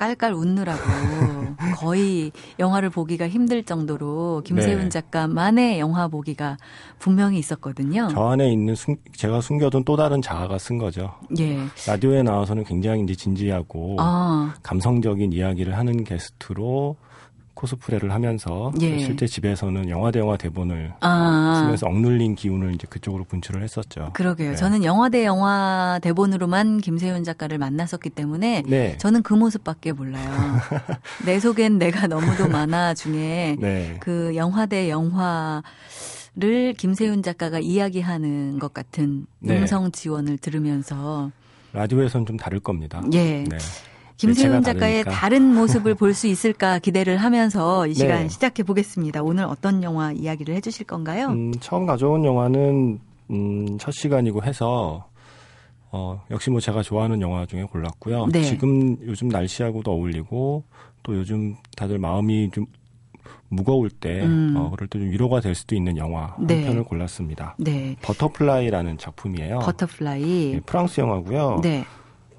[0.00, 0.80] 깔깔 웃느라고
[1.76, 4.88] 거의 영화를 보기가 힘들 정도로 김세훈 네.
[4.88, 6.56] 작가만의 영화 보기가
[6.98, 8.08] 분명히 있었거든요.
[8.10, 11.12] 저 안에 있는 숨, 제가 숨겨둔 또 다른 자아가 쓴 거죠.
[11.38, 11.58] 예.
[11.86, 14.54] 라디오에 나와서는 굉장히 이제 진지하고 아.
[14.62, 16.96] 감성적인 이야기를 하는 게스트로
[17.60, 18.98] 코스프레를 하면서 예.
[18.98, 21.60] 실제 집에서는 영화 대 영화 대본을 아.
[21.60, 24.10] 쓰면서 억눌린 기운을 이제 그쪽으로 분출을 했었죠.
[24.14, 24.50] 그러게요.
[24.50, 24.56] 네.
[24.56, 28.96] 저는 영화 대 영화 대본으로만 김세윤 작가를 만났었기 때문에 네.
[28.98, 30.30] 저는 그 모습밖에 몰라요.
[31.26, 33.96] 내 속엔 내가 너무도 많아 중에 네.
[34.00, 35.62] 그 영화 대 영화
[36.36, 39.58] 를 김세윤 작가가 이야기하는 것 같은 네.
[39.58, 41.32] 음성 지원을 들으면서
[41.72, 43.02] 라디오에서는 좀 다를 겁니다.
[43.12, 43.42] 예.
[43.42, 43.58] 네.
[44.20, 45.04] 김세훈 작가의.
[45.04, 48.28] 다른 모습을 볼 수 있을까 기대를 하면서 이 시간 네.
[48.28, 49.22] 시작해 보겠습니다.
[49.22, 51.28] 오늘 어떤 영화 이야기를 해주실 건가요?
[51.28, 52.98] 음, 처음 가져온 영화는
[53.30, 55.06] 음, 첫 시간이고 해서
[55.92, 58.26] 어, 역시 뭐 제가 좋아하는 영화 중에 골랐고요.
[58.32, 58.42] 네.
[58.42, 60.64] 지금 요즘 날씨하고도 어울리고
[61.02, 62.66] 또 요즘 다들 마음이 좀
[63.48, 64.54] 무거울 때, 음.
[64.56, 66.64] 어, 그럴 때 좀 위로가 될 수도 있는 영화 한 네.
[66.66, 67.56] 편을 골랐습니다.
[67.58, 67.96] 네.
[68.02, 69.58] 버터플라이라는 작품이에요.
[69.60, 70.52] 버터플라이.
[70.54, 71.60] 네, 프랑스 영화고요.
[71.62, 71.84] 네.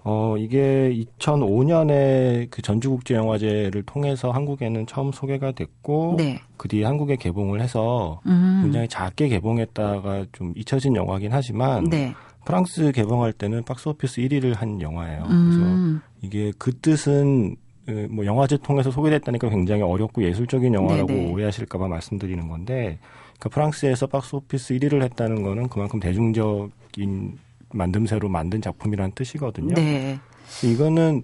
[0.04, 6.40] 어, 이게 2005년에 그 전주국제영화제를 통해서 한국에는 처음 소개가 됐고, 네.
[6.58, 8.62] 그 뒤에 한국에 개봉을 해서 음.
[8.64, 12.14] 굉장히 작게 개봉했다가 좀 잊혀진 영화긴 하지만, 네.
[12.46, 15.24] 프랑스 개봉할 때는 박스오피스 1위를 한 영화예요.
[15.30, 15.50] 음.
[15.50, 21.32] 그래서 이게 그 뜻은 그뭐 영화제 통해서 소개됐다니까 굉장히 어렵고 예술적인 영화라고 네네.
[21.32, 22.98] 오해하실까봐 말씀드리는 건데,
[23.40, 27.38] 그 프랑스에서 박스오피스 1위를 했다는 거는 그만큼 대중적인
[27.73, 29.75] 만듦새로 만든 작품이라는 뜻이거든요.
[29.75, 30.19] 네.
[30.63, 31.21] 이거는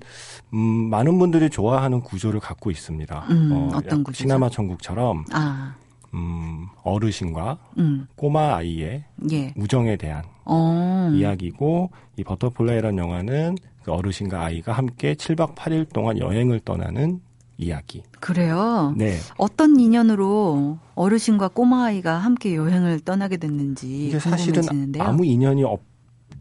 [0.54, 3.26] 음, 많은 분들이 좋아하는 구조를 갖고 있습니다.
[3.30, 4.18] 음, 어, 떤 구조?
[4.18, 5.76] 시네마 천국처럼 아.
[6.14, 8.08] 음, 어르신과 음.
[8.16, 9.54] 꼬마 아이의 예.
[9.58, 11.12] 우정에 대한 어.
[11.14, 17.22] 이야기고 이 버터플라이라는 영화는 그 어르신과 아이가 함께 7박 8일 동안 여행을 떠나는
[17.58, 18.04] 이야기.
[18.20, 18.94] 그래요?
[18.96, 19.18] 네.
[19.38, 24.64] 어떤 인연으로 어르신과 꼬마 아이가 함께 여행을 떠나게 됐는지 이게 사실은
[25.00, 25.82] 아무 인연이 없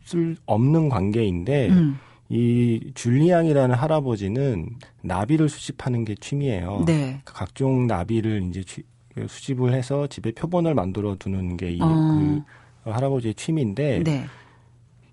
[0.06, 1.98] 없을 없는 관계인데 음.
[2.28, 4.70] 이 줄리앙이라는 할아버지는
[5.02, 6.84] 나비를 수집하는 게 취미예요.
[6.86, 7.20] 네.
[7.24, 8.82] 그 각종 나비를 이제 취,
[9.14, 12.42] 그 수집을 해서 집에 표본을 만들어 두는 게이 어.
[12.84, 14.26] 그 할아버지의 취미인데 네.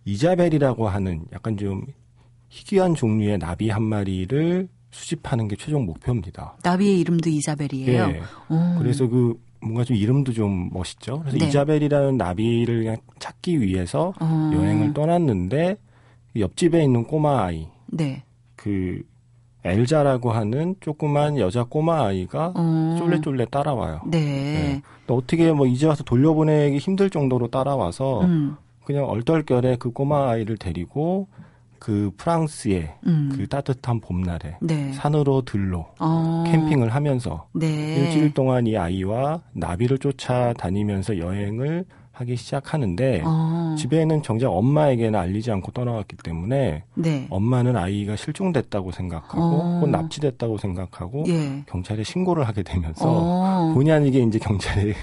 [0.06, 1.86] 이자벨이라고 하는 약간 좀
[2.50, 6.56] 희귀한 종류의 나비 한 마리를 수집하는 게 최종 목표입니다.
[6.64, 8.08] 나비의 이름도 이자벨이에요.
[8.08, 8.22] 네.
[8.78, 11.20] 그래서 그 뭔가 좀 이름도 좀 멋있죠.
[11.22, 11.48] 그래서 네.
[11.48, 14.52] 이자벨이라는 나비를 그냥 찾기 위해서 어.
[14.54, 15.78] 여행을 떠났는데
[16.36, 18.24] 옆집에 있는 꼬마 아이, 네.
[18.56, 19.02] 그
[19.66, 22.96] 엘자라고 하는 조그만 여자 꼬마 아이가 어.
[23.00, 24.02] 쫄래쫄래 따라와요.
[24.08, 24.20] 네.
[24.20, 24.82] 네.
[25.08, 28.58] 어떻게 뭐 이제 와서 돌려보내기 힘들 정도로 따라와서 음.
[28.84, 31.28] 그냥 얼떨결에 그 꼬마 아이를 데리고
[31.84, 33.30] 그 프랑스의 음.
[33.36, 34.94] 그 따뜻한 봄날에 네.
[34.94, 36.46] 산으로 들로 어.
[36.48, 37.98] 캠핑을 하면서 네.
[37.98, 43.76] 일주일 동안 이 아이와 나비를 쫓아다니면서 여행을 하기 시작하는데 어.
[43.78, 47.28] 집에는 정작 엄마에게는 알리지 않고 떠나왔기 때문에 네.
[47.30, 49.76] 엄마는 아이가 실종됐다고 생각하고 어.
[49.76, 51.64] 혹은 납치됐다고 생각하고 예.
[51.66, 53.74] 경찰에 신고를 하게 되면서 어.
[53.74, 54.94] 본의 아니게 이제 경찰에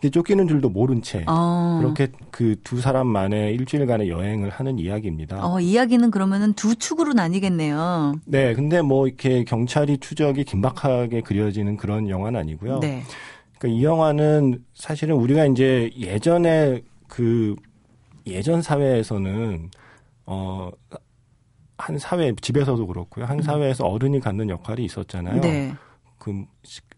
[0.00, 1.78] 쫓기는 줄도 모른 채 어.
[1.82, 5.44] 그렇게 그 두 사람만의 일주일간의 여행을 하는 이야기입니다.
[5.44, 8.14] 어, 이야기는 그러면은 두 축으로 나뉘겠네요.
[8.26, 12.78] 네, 근데 뭐 이렇게 경찰이 추적이 긴박하게 그려지는 그런 영화는 아니고요.
[12.80, 13.02] 네.
[13.58, 17.56] 그러니까 이 영화는 사실은 우리가 이제 예전에 그
[18.26, 19.70] 예전 사회에서는
[20.26, 20.70] 어.
[21.78, 23.24] 한 사회 집에서도 그렇고요.
[23.24, 23.42] 한 음.
[23.42, 25.40] 사회에서 어른이 갖는 역할이 있었잖아요.
[25.40, 25.72] 네.
[26.18, 26.44] 그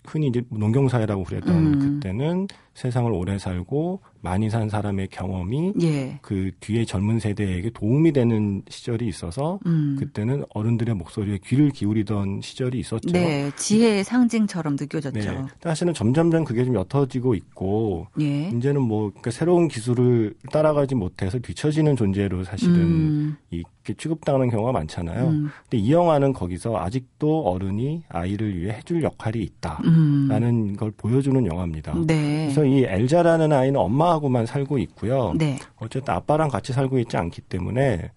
[0.07, 1.79] 흔히 이제 농경 사회라고 그랬던 음.
[2.01, 6.19] 그때는 세상을 오래 살고 많이 산 사람의 경험이 예.
[6.23, 9.97] 그 뒤에 젊은 세대에게 도움이 되는 시절이 있어서 음.
[9.99, 13.13] 그때는 어른들의 목소리에 귀를 기울이던 시절이 있었죠.
[13.13, 15.19] 네, 지혜의 상징처럼 느껴졌죠.
[15.19, 18.49] 네, 사실은 점점점 그게 좀 옅어지고 있고 예.
[18.49, 23.37] 이제는 뭐 그러니까 새로운 기술을 따라가지 못해서 뒤처지는 존재로 사실은 음.
[23.51, 25.29] 이렇게 취급당하는 경우가 많잖아요.
[25.29, 25.49] 음.
[25.63, 30.77] 근데 이 영화는 거기서 아직도 어른이 아이를 위해 해줄 역할이 있다라는 음.
[30.77, 31.95] 걸 보여주는 영화입니다.
[32.07, 32.51] 네.
[32.61, 35.33] 그래서 이 엘자라는 아이는 엄마하고만 살고 있고요.
[35.37, 35.59] 네.
[35.79, 38.11] 어쨌든 아빠랑 같이 살고 있지 않기 때문에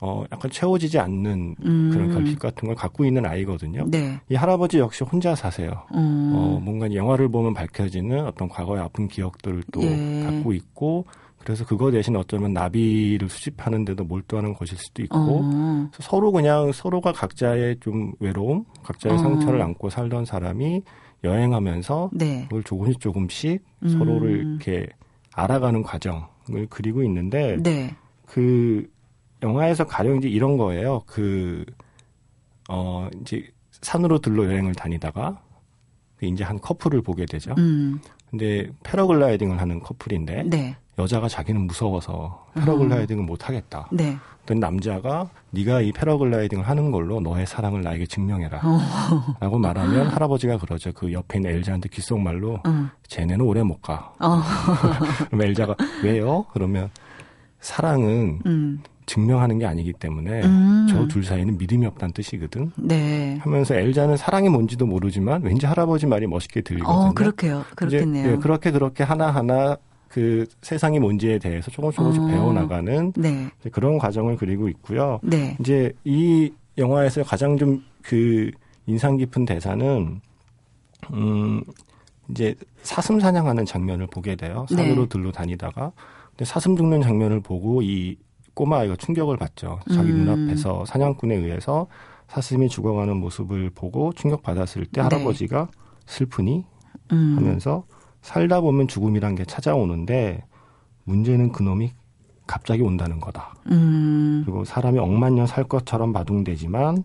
[0.00, 1.90] 어 약간 채워지지 않는 음.
[1.92, 3.84] 그런 결핍 같은 걸 갖고 있는 아이거든요.
[3.88, 4.20] 네.
[4.28, 5.70] 이 할아버지 역시 혼자 사세요.
[5.94, 6.32] 음.
[6.34, 10.22] 어 뭔가 영화를 보면 밝혀지는 어떤 과거의 아픈 기억들을 또 예.
[10.22, 11.04] 갖고 있고
[11.38, 15.90] 그래서 그거 대신 어쩌면 나비를 수집하는 데도 몰두하는 것일 수도 있고 어.
[15.98, 19.18] 서로 그냥 서로가 각자의 좀 외로움, 각자의 어.
[19.18, 20.82] 상처를 안고 살던 사람이
[21.24, 22.42] 여행하면서 네.
[22.44, 23.88] 그걸 조금씩 조금씩 음.
[23.88, 24.86] 서로를 이렇게
[25.34, 27.94] 알아가는 과정을 그리고 있는데 네.
[28.26, 28.90] 그
[29.42, 31.02] 영화에서 가령 이제 이런 거예요.
[31.06, 31.64] 그
[32.68, 35.42] 어 이제 산으로 들러 여행을 다니다가
[36.20, 37.54] 이제 한 커플을 보게 되죠.
[37.58, 38.00] 음.
[38.30, 40.76] 근데 패러글라이딩을 하는 커플인데 네.
[40.98, 43.26] 여자가 자기는 무서워서 패러글라이딩을 음.
[43.26, 43.88] 못 하겠다.
[43.92, 44.16] 네.
[44.42, 48.60] 어떤 남자가 네가 이 패러글라이딩을 하는 걸로 너의 사랑을 나에게 증명해라.
[48.64, 49.36] 어.
[49.40, 50.90] 라고 말하면 할아버지가 그러죠.
[50.92, 52.90] 그 옆에 있는 엘자한테 귓속말로 어.
[53.06, 54.12] 쟤네는 오래 못 가.
[54.18, 54.40] 어.
[55.28, 56.46] 그럼 엘자가 왜요?
[56.52, 56.90] 그러면
[57.60, 58.82] 사랑은 음.
[59.08, 60.86] 증명하는 게 아니기 때문에 음.
[60.88, 62.72] 저둘 사이는 믿음이 없다는 뜻이거든.
[62.76, 63.38] 네.
[63.40, 67.08] 하면서 엘자는 사랑이 뭔지도 모르지만 왠지 할아버지 말이 멋있게 들리거든요.
[67.08, 67.64] 어, 그렇게요.
[67.74, 68.22] 그렇겠네요.
[68.22, 69.76] 이제, 네, 그렇게 그렇게 하나하나
[70.08, 72.26] 그 세상이 뭔지에 대해서 조금 조금씩 어.
[72.26, 73.50] 배워나가는 네.
[73.72, 75.20] 그런 과정을 그리고 있고요.
[75.22, 75.56] 네.
[75.60, 78.50] 이제 이 영화에서 가장 좀 그
[78.86, 80.20] 인상 깊은 대사는
[81.12, 81.62] 음
[82.30, 84.64] 이제 사슴 사냥하는 장면을 보게 돼요.
[84.70, 85.08] 산으로 네.
[85.10, 85.92] 들로 다니다가
[86.30, 88.16] 근데 사슴 죽는 장면을 보고 이
[88.54, 89.80] 꼬마 아이가 충격을 받죠.
[89.92, 90.24] 자기 음.
[90.24, 91.86] 눈앞에서 사냥꾼에 의해서
[92.28, 95.00] 사슴이 죽어가는 모습을 보고 충격받았을 때 네.
[95.02, 95.68] 할아버지가
[96.06, 96.64] 슬프니
[97.12, 97.34] 음.
[97.36, 97.84] 하면서
[98.28, 100.44] 살다 보면 죽음이란 게 찾아오는데
[101.04, 101.92] 문제는 그놈이
[102.46, 103.54] 갑자기 온다는 거다.
[103.70, 104.42] 음.
[104.44, 107.04] 그리고 사람이 억만 년 살 것처럼 마둥되지만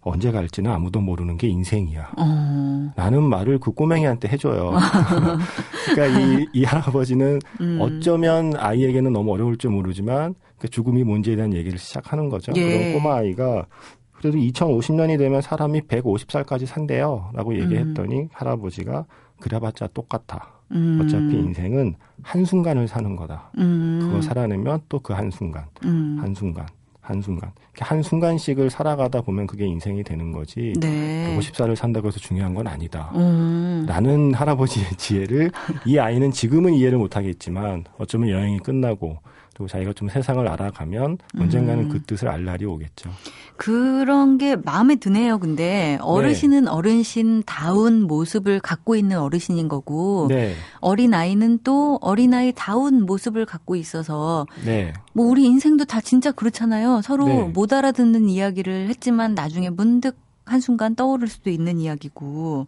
[0.00, 2.12] 언제 갈지는 아무도 모르는 게 인생이야.
[2.18, 2.92] 어.
[2.96, 4.72] 라는 말을 그 꼬맹이한테 해줘요.
[5.94, 7.78] 그러니까 이, 이 할아버지는 음.
[7.80, 12.50] 어쩌면 아이에게는 너무 어려울 줄 모르지만 그 죽음이 뭔지에 대한 얘기를 시작하는 거죠.
[12.56, 12.62] 예.
[12.78, 13.66] 그런 꼬마 아이가
[14.12, 17.30] 그래도 2050년이 되면 사람이 150살까지 산대요.
[17.34, 18.28] 라고 얘기했더니 음.
[18.32, 19.04] 할아버지가
[19.38, 20.61] 그래봤자 똑같아.
[20.72, 21.00] 음.
[21.02, 23.50] 어차피 인생은 한순간을 사는 거다.
[23.58, 24.00] 음.
[24.02, 26.18] 그거 살아내면 또 그 한순간, 음.
[26.20, 26.66] 한순간,
[27.00, 27.50] 한순간.
[27.80, 30.72] 한순간씩을 살아가다 보면 그게 인생이 되는 거지.
[30.78, 31.36] 네.
[31.38, 33.10] 150살을 산다고 해서 중요한 건 아니다.
[33.16, 33.84] 음.
[33.88, 35.50] 라는 할아버지의 지혜를
[35.86, 39.18] 이 아이는 지금은 이해를 못하겠지만 어쩌면 여행이 끝나고
[39.62, 41.88] 또 자기가 좀 세상을 알아가면 언젠가는 음.
[41.88, 43.10] 그 뜻을 알 날이 오겠죠.
[43.56, 45.38] 그런 게 마음에 드네요.
[45.38, 46.70] 근데 어르신은 네.
[46.70, 50.54] 어르신다운 모습을 갖고 있는 어르신인 거고 네.
[50.80, 54.92] 어린 아이는 또 어린 아이다운 모습을 갖고 있어서 네.
[55.12, 57.00] 뭐 우리 인생도 다 진짜 그렇잖아요.
[57.02, 57.42] 서로 네.
[57.44, 62.66] 못 알아듣는 이야기를 했지만 나중에 문득 한순간 떠오를 수도 있는 이야기고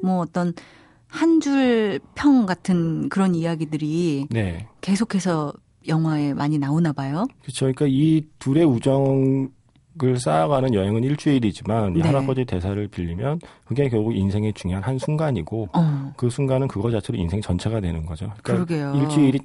[0.00, 0.54] 뭐 어떤
[1.08, 4.68] 한 줄 평 같은 그런 이야기들이 네.
[4.80, 5.52] 계속해서
[5.88, 7.26] 영화에 많이 나오나 봐요.
[7.42, 7.66] 그렇죠.
[7.66, 9.48] 그러니까 이 둘의 우정이
[10.02, 12.00] 을 쌓아가는 여행은 일주일이지만 네.
[12.00, 16.12] 이 할아버지 대사를 빌리면 그게 결국 인생의 중요한 한 순간이고 어.
[16.18, 18.30] 그 순간은 그거 자체로 인생 전체가 되는 거죠.
[18.42, 18.94] 그러니까 그러게요.
[18.94, 19.38] 일주일이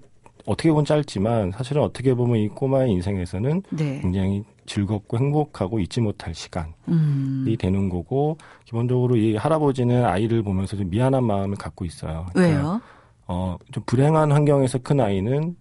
[0.46, 4.00] 어떻게 보면 짧지만 사실은 어떻게 보면 이 꼬마의 인생에서는 네.
[4.02, 7.56] 굉장히 즐겁고 행복하고 잊지 못할 시간이 음.
[7.58, 12.26] 되는 거고 기본적으로 이 할아버지는 아이를 보면서 좀 미안한 마음을 갖고 있어요.
[12.34, 12.82] 그러니까 왜요?
[13.28, 15.56] 어, 좀 불행한 환경에서 큰 아이는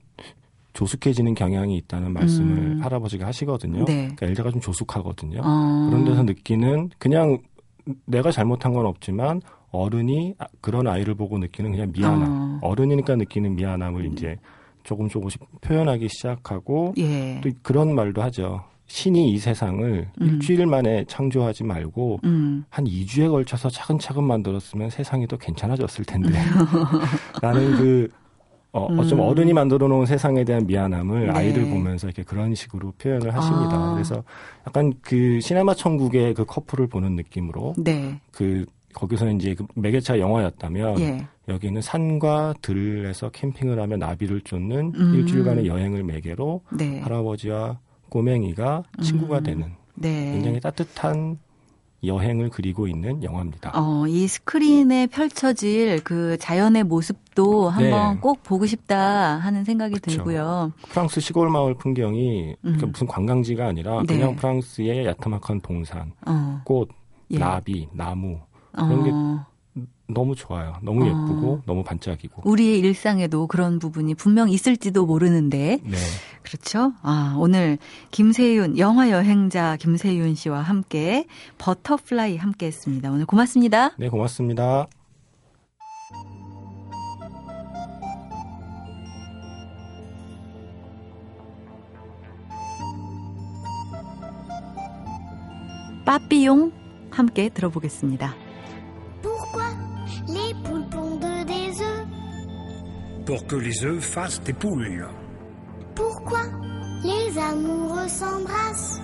[0.73, 2.81] 조숙해지는 경향이 있다는 말씀을 음.
[2.83, 3.85] 할아버지가 하시거든요.
[3.85, 3.95] 네.
[4.03, 5.41] 그러니까 엘자가 좀 조숙하거든요.
[5.43, 5.87] 어.
[5.91, 7.39] 그런 데서 느끼는 그냥
[8.07, 9.41] 내가 잘못한 건 없지만
[9.73, 12.61] 어른이 아, 그런 아이를 보고 느끼는 그냥 미안함.
[12.63, 12.75] 어.
[12.75, 14.37] 른이니까 느끼는 미안함을 이제
[14.83, 17.41] 조금 조금씩 표현하기 시작하고 예.
[17.43, 18.65] 또 그런 말도 하죠.
[18.87, 20.27] 신이 이 세상을 음.
[20.27, 22.65] 일주일 만에 창조하지 말고 음.
[22.71, 26.31] 한 2주에 걸쳐서 차근차근 만들었으면 세상이 더 괜찮아졌을 텐데.
[27.41, 28.09] 라는 그
[28.73, 28.99] 어, 음.
[28.99, 31.33] 어쩜 어른이 만들어 놓은 세상에 대한 미안함을 네.
[31.33, 33.77] 아이를 보면서 이렇게 그런 식으로 표현을 하십니다.
[33.77, 33.95] 아.
[33.95, 34.23] 그래서
[34.67, 38.21] 약간 그 시네마 천국의 그 커플을 보는 느낌으로 네.
[38.31, 41.27] 그 거기서 이제 그 매개차 영화였다면 예.
[41.49, 45.15] 여기는 산과 들에서 캠핑을 하며 나비를 쫓는 음.
[45.15, 47.01] 일주일간의 여행을 매개로 네.
[47.01, 47.79] 할아버지와
[48.09, 49.43] 꼬맹이가 친구가 음.
[49.43, 50.33] 되는 네.
[50.33, 51.39] 굉장히 따뜻한
[52.03, 53.73] 여행을 그리고 있는 영화입니다.
[53.75, 58.21] 어, 이 스크린에 펼쳐질 그 자연의 모습도 한번 네.
[58.21, 60.11] 꼭 보고 싶다 하는 생각이 그쵸.
[60.11, 60.73] 들고요.
[60.89, 62.57] 프랑스 시골 마을 풍경이 음.
[62.63, 64.15] 그러니까 무슨 관광지가 아니라 네.
[64.15, 66.63] 그냥 프랑스의 야트막한 동산, 어.
[66.65, 66.89] 꽃,
[67.31, 67.39] 예.
[67.39, 68.39] 나비, 나무
[68.73, 69.05] 그런 어.
[69.05, 69.50] 게
[70.13, 70.75] 너무 좋아요.
[70.83, 71.63] 너무 예쁘고 어.
[71.67, 72.43] 너무 반짝이고.
[72.45, 75.79] 우리의 일상에도 그런 부분이 분명 있을지도 모르는데.
[75.83, 75.97] 네.
[76.43, 76.93] 그렇죠.
[77.03, 77.79] 아, 오늘
[78.11, 81.27] 김세윤 영화 여행자 김세윤 씨와 함께
[81.59, 83.11] 버터플라이 함께 했습니다.
[83.11, 83.93] 오늘 고맙습니다.
[83.99, 84.87] 네, 고맙습니다.
[96.05, 96.73] 빠삐용
[97.11, 98.50] 함께 들어보겠습니다.
[103.31, 105.07] Pour que les œufs fassent des poules.
[105.95, 106.43] Pourquoi
[107.05, 109.01] les amoureux s'embrassent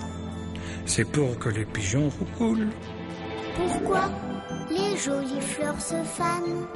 [0.84, 2.72] C'est pour que les pigeons roulent.
[3.54, 4.10] Pourquoi
[4.68, 6.66] les jolies fleurs se fanent?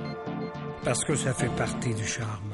[0.85, 2.50] Parce que ça fait partie du charme.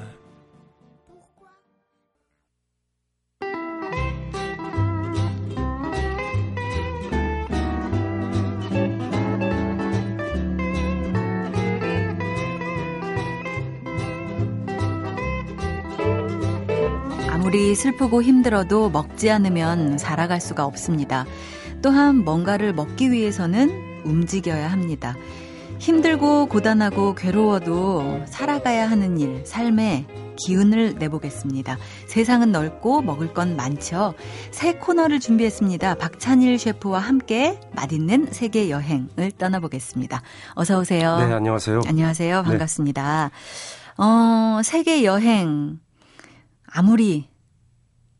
[17.86, 21.24] 슬프고 힘들어도 먹지 않으면 살아갈 수가 없습니다.
[21.82, 25.14] 또한 뭔가를 먹기 위해서는 움직여야 합니다.
[25.78, 30.04] 힘들고 고단하고 괴로워도 살아가야 하는 일, 삶에
[30.36, 31.78] 기운을 내보겠습니다.
[32.08, 34.14] 세상은 넓고 먹을 건 많죠.
[34.50, 35.94] 새 코너를 준비했습니다.
[35.94, 40.22] 박찬일 셰프와 함께 맛있는 세계 여행을 떠나보겠습니다.
[40.54, 41.18] 어서 오세요.
[41.18, 41.82] 네, 안녕하세요.
[41.86, 42.42] 안녕하세요.
[42.42, 43.30] 반갑습니다.
[43.30, 44.02] 네.
[44.02, 45.78] 어, 세계 여행
[46.66, 47.35] 아무리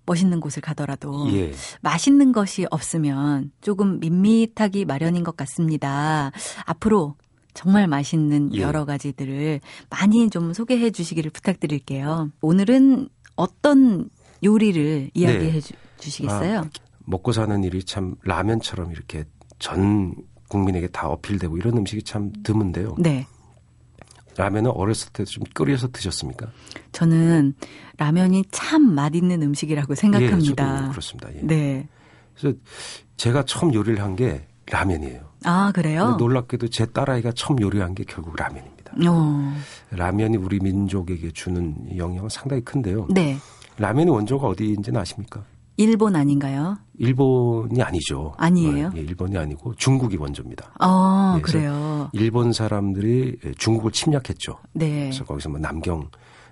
[0.06, 1.52] 멋있는 곳을 가더라도 예.
[1.82, 6.30] 맛있는 것이 없으면 조금 밋밋하기 마련인 것 같습니다.
[6.64, 7.16] 앞으로
[7.54, 8.60] 정말 맛있는 예.
[8.60, 12.30] 여러 가지들을 많이 좀 소개해 주시기를 부탁드릴게요.
[12.40, 14.08] 오늘은 어떤
[14.44, 15.76] 요리를 이야기해 네.
[15.98, 16.60] 주 시겠어요?
[16.60, 16.70] 아,
[17.04, 19.24] 먹고 사는 일이 참 라면처럼 이렇게
[19.58, 20.14] 전
[20.48, 22.94] 국민에게 다 어필되고 이런 음식이 참 드문데요.
[22.98, 23.26] 네.
[24.36, 26.46] 라면은 어렸을 때 좀 끓여서 드셨습니까?
[26.92, 27.54] 저는
[27.98, 30.84] 라면이 참 맛있는 음식이라고 생각합니다.
[30.84, 31.34] 예, 그렇습니다.
[31.34, 31.40] 예.
[31.42, 31.88] 네.
[32.38, 32.56] 그래서
[33.16, 35.20] 제가 처음 요리를 한 게 라면이에요.
[35.44, 36.16] 아, 그래요?
[36.18, 38.92] 놀랍게도 제 딸아이가 처음 요리한 게 결국 라면입니다.
[39.08, 39.54] 어.
[39.90, 43.06] 라면이 우리 민족에게 주는 영향은 상당히 큰데요.
[43.10, 43.36] 네.
[43.78, 45.44] 라면의 원조가 어디인지는 아십니까?
[45.76, 46.78] 일본 아닌가요?
[46.98, 48.34] 일본이 아니죠.
[48.38, 48.92] 아니에요?
[48.96, 50.72] 예, 일본이 아니고 중국이 원조입니다.
[50.78, 52.08] 아, 네, 그래요.
[52.12, 54.58] 일본 사람들이 중국을 침략했죠.
[54.72, 54.88] 네.
[55.04, 56.08] 그래서 거기서 뭐 남경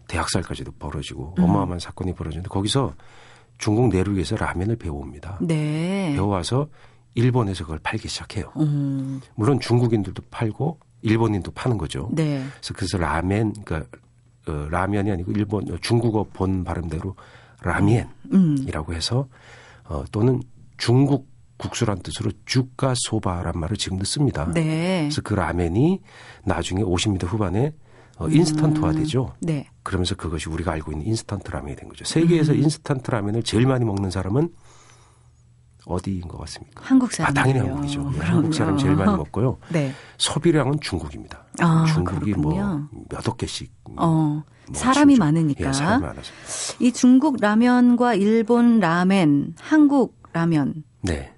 [0.09, 1.45] 대학살까지도 벌어지고 음.
[1.45, 2.93] 어마어마한 사건이 벌어지는데 거기서
[3.57, 5.39] 중국 내륙에서 라면을 배워옵니다.
[5.41, 6.13] 네.
[6.15, 6.69] 배워와서
[7.15, 8.53] 일본에서 그걸 팔기 시작해요.
[8.59, 9.21] 음.
[9.37, 12.11] 물론 중국인들도 팔고 일본인도 파는 거죠.
[12.12, 12.45] 네.
[12.61, 13.89] 그래서 그래서 라멘 그러니까
[14.49, 17.14] 어, 라면이 아니고 일본 중국어 본 발음대로
[17.69, 18.97] 라미엔이라고 음.
[18.97, 19.29] 해서
[19.85, 20.43] 어, 또는
[20.77, 24.51] 중국 국수란 뜻으로 中華そば란 말을 지금도 씁니다.
[24.53, 25.03] 네.
[25.03, 26.01] 그래서 그 라멘이
[26.45, 27.73] 나중에 50m 후반에
[28.19, 29.33] 어, 인스턴트화 되죠.
[29.43, 29.47] 음.
[29.47, 29.69] 네.
[29.83, 32.05] 그러면서 그것이 우리가 알고 있는 인스턴트 라면이 된 거죠.
[32.05, 32.62] 세계에서 음.
[32.62, 34.49] 인스턴트 라면을 제일 많이 먹는 사람은
[35.87, 36.82] 어디인 것 같습니까?
[36.85, 37.30] 한국 사람.
[37.30, 38.11] 아, 당연히 한국이죠.
[38.11, 39.59] 네, 한국 사람 제일 많이 먹고요.
[39.70, 39.93] 네.
[40.18, 41.45] 소비량은 중국입니다.
[41.61, 42.55] 아, 중국이 뭐
[43.11, 44.43] 몇 억 개씩 어.
[44.66, 45.68] 뭐 사람이 많으니까.
[45.68, 46.32] 예, 사람이 많아서.
[46.80, 50.85] 이 중국 라면과 일본 라멘, 한국 라면.
[51.03, 51.30] 네.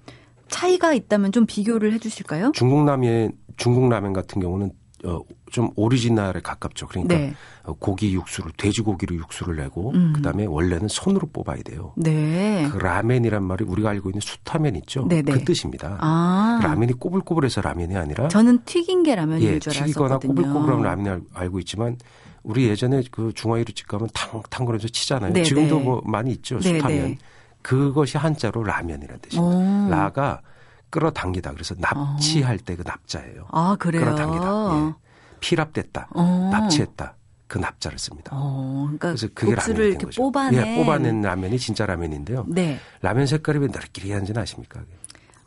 [0.47, 2.53] 차이가 있다면 좀 비교를 해 주실까요?
[2.53, 4.71] 중국 라면 중국 라면 같은 경우는
[5.05, 5.19] 어,
[5.51, 6.87] 좀 오리지널에 가깝죠.
[6.87, 7.33] 그러니까 네.
[7.63, 10.13] 어, 고기 육수를 돼지고기로 육수를 내고 음.
[10.15, 11.93] 그다음에 원래는 손으로 뽑아야 돼요.
[11.95, 12.67] 네.
[12.71, 15.07] 그 라멘이란 말이 우리가 알고 있는 수타면 있죠.
[15.07, 15.31] 네네.
[15.31, 15.97] 그 뜻입니다.
[16.01, 16.59] 아.
[16.63, 19.85] 라면이 꼬불꼬불해서 라면이 아니라 저는 튀긴 게 라면인 예, 줄 알았거든요.
[19.85, 21.97] 튀기거나 꼬불꼬불한 라면을 알고 있지만
[22.43, 25.33] 우리 예전에 그 중화이루집 가면 탕 탕거려서 치잖아요.
[25.33, 25.43] 네네.
[25.43, 26.59] 지금도 뭐 많이 있죠.
[26.61, 27.17] 수타면.
[27.61, 29.57] 그것이 한자로 라면이라는 뜻입니다.
[29.57, 29.89] 오.
[29.89, 30.41] 라가
[30.89, 31.51] 끌어당기다.
[31.51, 33.47] 그래서 납치할 때 그 납자예요.
[33.51, 34.03] 아, 그래요?
[34.05, 34.45] 끌어당기다.
[34.87, 35.06] 예.
[35.39, 36.09] 필압됐다.
[36.11, 36.49] 어.
[36.51, 37.15] 납치했다.
[37.47, 38.31] 그 납자를 씁니다.
[38.33, 40.21] 어, 그러니까 그래서 그게 라면이 된 거죠.
[40.21, 40.67] 뽑아낸.
[40.67, 42.45] 예, 뽑아낸 라면이 진짜 라면인데요.
[42.49, 42.77] 네.
[43.01, 44.81] 라면 색깔이 왜 느끼리한지는 아십니까?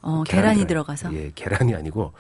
[0.03, 1.13] 어, 계란이, 들어가서?
[1.13, 2.15] 예, 계란이 아니고,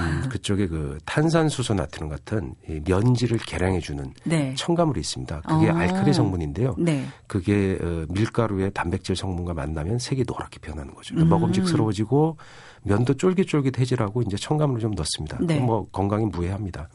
[0.00, 4.54] 음, 그쪽에 그 탄산수소 나트륨 같은 이 면지를 개량해주는 네.
[4.56, 5.42] 첨가물이 있습니다.
[5.42, 5.74] 그게 어.
[5.76, 6.74] 알칼리 성분인데요.
[6.78, 7.06] 네.
[7.28, 11.14] 그게 어, 밀가루의 단백질 성분과 만나면 색이 노랗게 변하는 거죠.
[11.14, 11.40] 그러니까 음.
[11.40, 12.38] 먹음직스러워지고
[12.84, 15.38] 면도 쫄깃쫄깃해지라고 이제 첨가물을 좀 넣습니다.
[15.40, 15.60] 네.
[15.60, 16.88] 뭐 건강에 무해합니다.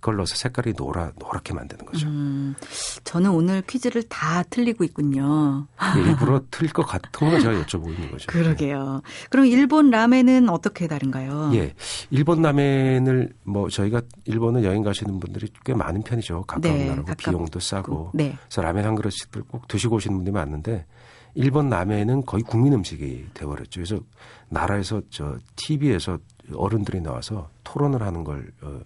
[0.00, 2.06] 그걸 넣어서 색깔이 노라 노랗게 만드는 거죠.
[2.06, 2.54] 음,
[3.02, 5.66] 저는 오늘 퀴즈를 다 틀리고 있군요.
[5.96, 8.26] 예, 일부러 틀릴 것 같은 걸 제가 여쭤보고 있는 거죠.
[8.28, 9.02] 그러게요.
[9.28, 11.50] 그럼 일본 라멘은 어떻게 다른가요?
[11.54, 11.74] 예,
[12.10, 16.44] 일본 라멘을 뭐 저희가 일본은 여행 가시는 분들이 꽤 많은 편이죠.
[16.46, 17.30] 가까운 네, 나라고 가깝고.
[17.32, 18.10] 비용도 싸고.
[18.14, 18.36] 네.
[18.46, 20.86] 그래서 라멘 한 그릇씩들 꼭 드시고 오시는 분들이 많은데
[21.34, 23.80] 일본 라멘은 거의 국민 음식이 되어버렸죠.
[23.80, 24.00] 그래서
[24.48, 26.18] 나라에서 저 TV에서
[26.54, 28.80] 어른들이 나와서 토론을 하는 걸 어,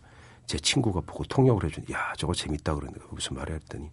[0.47, 3.89] 제 친구가 보고 통역을 해준, 야, 저거 재밌다 그러는데 무슨 말이야 했더니,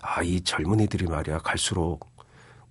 [0.00, 2.14] 아, 이 젊은이들이 말이야 갈수록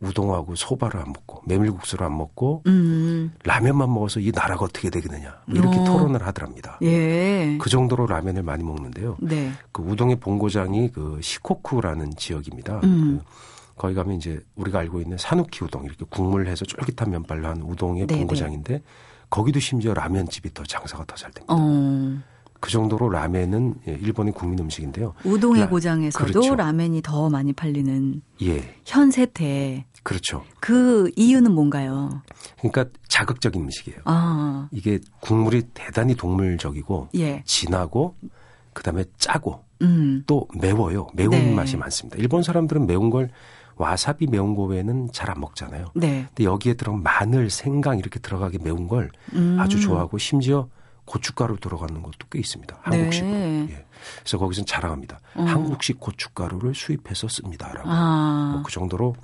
[0.03, 3.32] 우동하고 소바를 안 먹고 메밀국수를 안 먹고 음.
[3.45, 5.84] 라면만 먹어서 이 나라가 어떻게 되겠느냐 뭐 이렇게 어.
[5.86, 6.78] 토론을 하더랍니다.
[6.82, 7.57] 예.
[7.59, 9.18] 그 정도로 라면을 많이 먹는데요.
[9.22, 9.51] 네.
[9.72, 12.82] 그 우동의 본고장이 그 시코쿠라는 지역입니다.
[12.84, 13.20] 음.
[13.20, 13.24] 그
[13.84, 18.07] 거기 가면 이제 우리가 알고 있는 사누키 우동 이렇게 국물 해서 쫄깃한 면발로 한 우동의
[18.07, 18.19] 네네.
[18.21, 18.81] 본고장인데
[19.29, 21.53] 거기도 심지어 라면집이 더 장사가 더 잘 됩니다.
[21.53, 22.17] 어.
[22.61, 25.15] 그 정도로 라멘은 예, 일본의 국민 음식인데요.
[25.25, 26.55] 우동의 라, 고장에서도 그렇죠.
[26.55, 28.75] 라멘이 더 많이 팔리는 예.
[28.86, 29.86] 현 세태.
[30.01, 30.45] 그렇죠.
[30.61, 32.21] 그 이유는 뭔가요?
[32.59, 33.99] 그러니까 자극적인 음식이에요.
[34.05, 34.69] 아.
[34.71, 37.43] 이게 국물이 대단히 동물적이고 예.
[37.45, 38.15] 진하고
[38.71, 40.23] 그다음에 짜고 음.
[40.25, 41.09] 또 매워요.
[41.13, 41.53] 매운 네.
[41.53, 42.17] 맛이 많습니다.
[42.17, 43.29] 일본 사람들은 매운 걸
[43.76, 45.88] 와사비 매운 거 외에는 잘 안 먹잖아요.
[45.95, 46.26] 네.
[46.28, 49.57] 근데 여기에 들어간 마늘, 생강 이렇게 들어가게 매운 걸 음.
[49.59, 50.67] 아주 좋아하고 심지어
[51.05, 52.78] 고춧가루 들어가는 것도 꽤 있습니다.
[52.82, 53.32] 한국식으로.
[53.32, 53.67] 네.
[53.71, 53.86] 예.
[54.19, 55.19] 그래서 거기서는 자랑합니다.
[55.36, 55.41] 어.
[55.43, 57.89] 한국식 고춧가루를 수입해서 씁니다라고.
[57.89, 58.51] 아.
[58.53, 59.15] 뭐그 정도로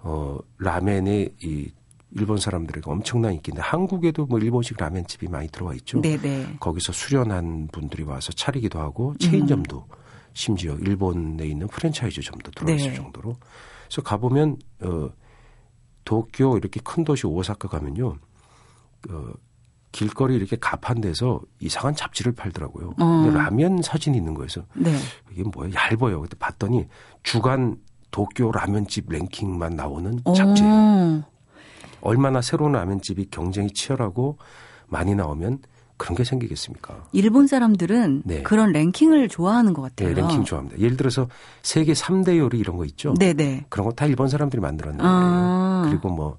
[0.00, 1.70] 어 라멘의 이
[2.12, 6.00] 일본 사람들에게 엄청난 인기인데 한국에도 뭐 일본식 라멘집이 많이 들어와 있죠.
[6.00, 6.18] 네네.
[6.18, 6.56] 네.
[6.60, 9.94] 거기서 수련한 분들이 와서 차리기도 하고 체인점도 음.
[10.32, 12.96] 심지어 일본에 있는 프랜차이즈점도 들어와 있을 네.
[12.96, 13.36] 정도로.
[13.88, 15.10] 그래서 가보면 어
[16.04, 18.16] 도쿄 이렇게 큰 도시 오사카 가면요.
[19.10, 19.32] 어,
[19.92, 22.94] 길거리 이렇게 가판 데서 이상한 잡지를 팔더라고요.
[22.98, 23.22] 어.
[23.22, 24.94] 근데 라면 사진이 있는 거에서 네.
[25.32, 26.20] 이게 뭐야 얇아요.
[26.20, 26.86] 그때 봤더니
[27.22, 27.76] 주간
[28.10, 30.32] 도쿄 라면집 랭킹만 나오는 어.
[30.32, 30.72] 잡지예요.
[30.72, 31.24] 어.
[32.00, 34.38] 얼마나 새로운 라면집이 경쟁이 치열하고
[34.86, 35.60] 많이 나오면
[35.98, 37.04] 그런 게 생기겠습니까?
[37.12, 38.42] 일본 사람들은 네.
[38.42, 40.14] 그런 랭킹을 좋아하는 것 같아요.
[40.14, 40.78] 네, 랭킹 좋아합니다.
[40.78, 41.28] 예를 들어서
[41.62, 43.14] 세계 3대 요리 이런 거 있죠?
[43.14, 43.34] 네네.
[43.34, 43.66] 네.
[43.68, 45.12] 그런 거 다 일본 사람들이 만들었는 거예요.
[45.14, 45.86] 아.
[45.88, 46.38] 그리고 뭐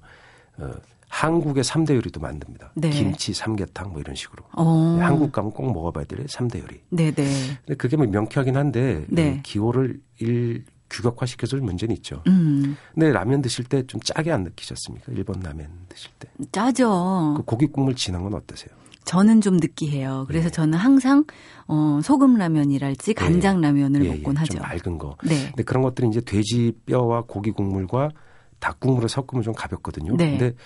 [0.58, 0.70] 어,
[1.08, 2.72] 한국의 3대 요리도 만듭니다.
[2.74, 2.90] 네.
[2.90, 4.44] 김치, 삼계탕 뭐 이런 식으로.
[4.52, 4.96] 어.
[4.98, 6.80] 네, 한국 가면 꼭 먹어봐야 될 3대 요리.
[6.90, 7.12] 네네.
[7.12, 7.58] 네.
[7.66, 9.40] 근데 그게 뭐 명쾌하긴 한데 네.
[9.42, 12.22] 기호를 일 규격화시켜줄 문제는 있죠.
[12.26, 12.76] 음.
[12.94, 15.12] 근데 라면 드실 때 좀 짜게 안 느끼셨습니까?
[15.12, 16.28] 일본 라면 드실 때.
[16.50, 17.34] 짜죠.
[17.36, 18.70] 그 고기 국물 진한 건 어떠세요?
[19.04, 20.26] 저는 좀 느끼해요.
[20.28, 20.52] 그래서 네.
[20.52, 21.24] 저는 항상
[21.66, 24.08] 어 소금 라면이랄지 간장 라면을 네.
[24.08, 24.40] 먹곤 예, 예.
[24.40, 24.52] 하죠.
[24.54, 25.16] 좀 맑은 거.
[25.24, 25.46] 네.
[25.46, 28.10] 근데 그런 것들이 이제 돼지 뼈와 고기 국물과
[28.58, 30.16] 닭 국물을 섞으면 좀 가볍거든요.
[30.16, 30.38] 네.
[30.38, 30.56] 근데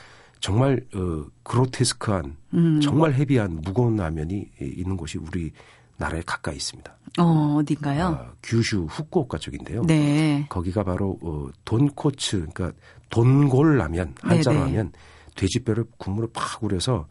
[0.41, 2.80] 정말 어 그로테스크한 음.
[2.80, 5.53] 정말 헤비한 무거운 라면이 있는 곳이 우리
[5.97, 6.93] 나라에 가까이 있습니다.
[7.20, 8.07] 어, 어딘가요?
[8.07, 9.82] 아, 규슈 후쿠오카 쪽인데요.
[9.87, 10.45] 네.
[10.49, 12.72] 거기가 바로 어 돈코츠 그러니까
[13.11, 14.59] 돈골 라면 한자로.
[14.61, 14.93] 하면
[15.37, 17.07] 돼지뼈를 국물을 팍 우려서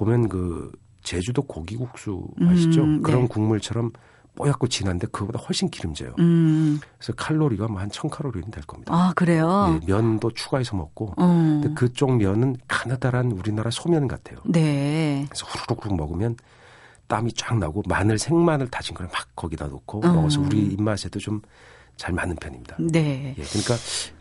[0.00, 0.72] 보면 그
[1.02, 2.82] 제주도 고기국수 아시죠?
[2.82, 3.02] 음, 네.
[3.02, 3.92] 그런 국물처럼
[4.34, 6.14] 뽀얗고 진한데 그거보다 훨씬 기름져요.
[6.18, 6.80] 음.
[6.96, 8.94] 그래서 칼로리가 뭐한 1000칼로리는 될 겁니다.
[8.94, 9.78] 아, 그래요?
[9.82, 11.14] 예, 면도 추가해서 먹고.
[11.18, 11.60] 음.
[11.62, 14.38] 근데 그쪽 면은 가느다란 우리나라 소면 같아요.
[14.46, 15.26] 네.
[15.28, 16.36] 그래서 후루룩 먹으면
[17.08, 20.14] 땀이 쫙 나고 마늘, 생마늘 다진 걸 막 거기다 놓고 음.
[20.14, 21.42] 먹어서 우리 입맛에도 좀
[21.96, 22.76] 잘 맞는 편입니다.
[22.80, 23.34] 네.
[23.36, 23.74] 예, 그러니까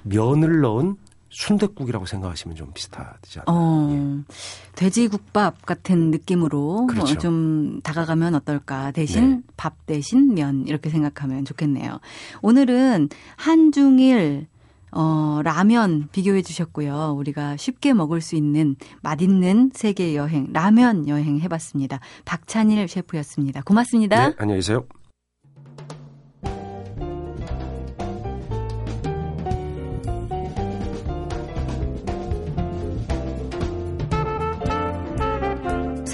[0.04, 0.98] 면을 넣은
[1.30, 3.46] 순대국이라고 생각하시면 좀 비슷하지 않나요?
[3.48, 4.34] 어, 예.
[4.76, 7.18] 돼지국밥 같은 느낌으로 그렇죠.
[7.18, 8.92] 좀 다가가면 어떨까?
[8.92, 9.42] 대신 네.
[9.58, 12.00] 밥 대신 면 이렇게 생각하면 좋겠네요.
[12.42, 14.48] 오늘은 한중일
[14.92, 17.16] 어, 라면 비교해 주셨고요.
[17.18, 22.00] 우리가 쉽게 먹을 수 있는 맛있는 세계 여행, 라면 여행 해봤습니다.
[22.26, 23.62] 박찬일 셰프였습니다.
[23.62, 24.30] 고맙습니다.
[24.30, 24.86] 네, 안녕히 계세요.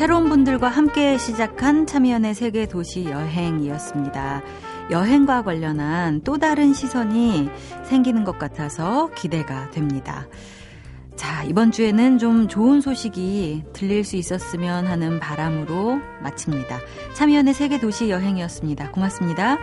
[0.05, 4.43] 새로운 분들과 함께 시작한 참여연의 세계 도시 여행이었습니다.
[4.91, 7.49] 여행과 관련한 또 다른 시선이
[7.85, 10.27] 생기는 것 같아서 기대가 됩니다.
[11.15, 16.81] 자, 이번 주에는 좀 좋은 소식이 들릴 수 있었으면 하는 바람으로 마칩니다.
[17.15, 18.91] 참여연의 세계 도시 여행이었습니다.
[18.91, 19.57] 고맙습니다.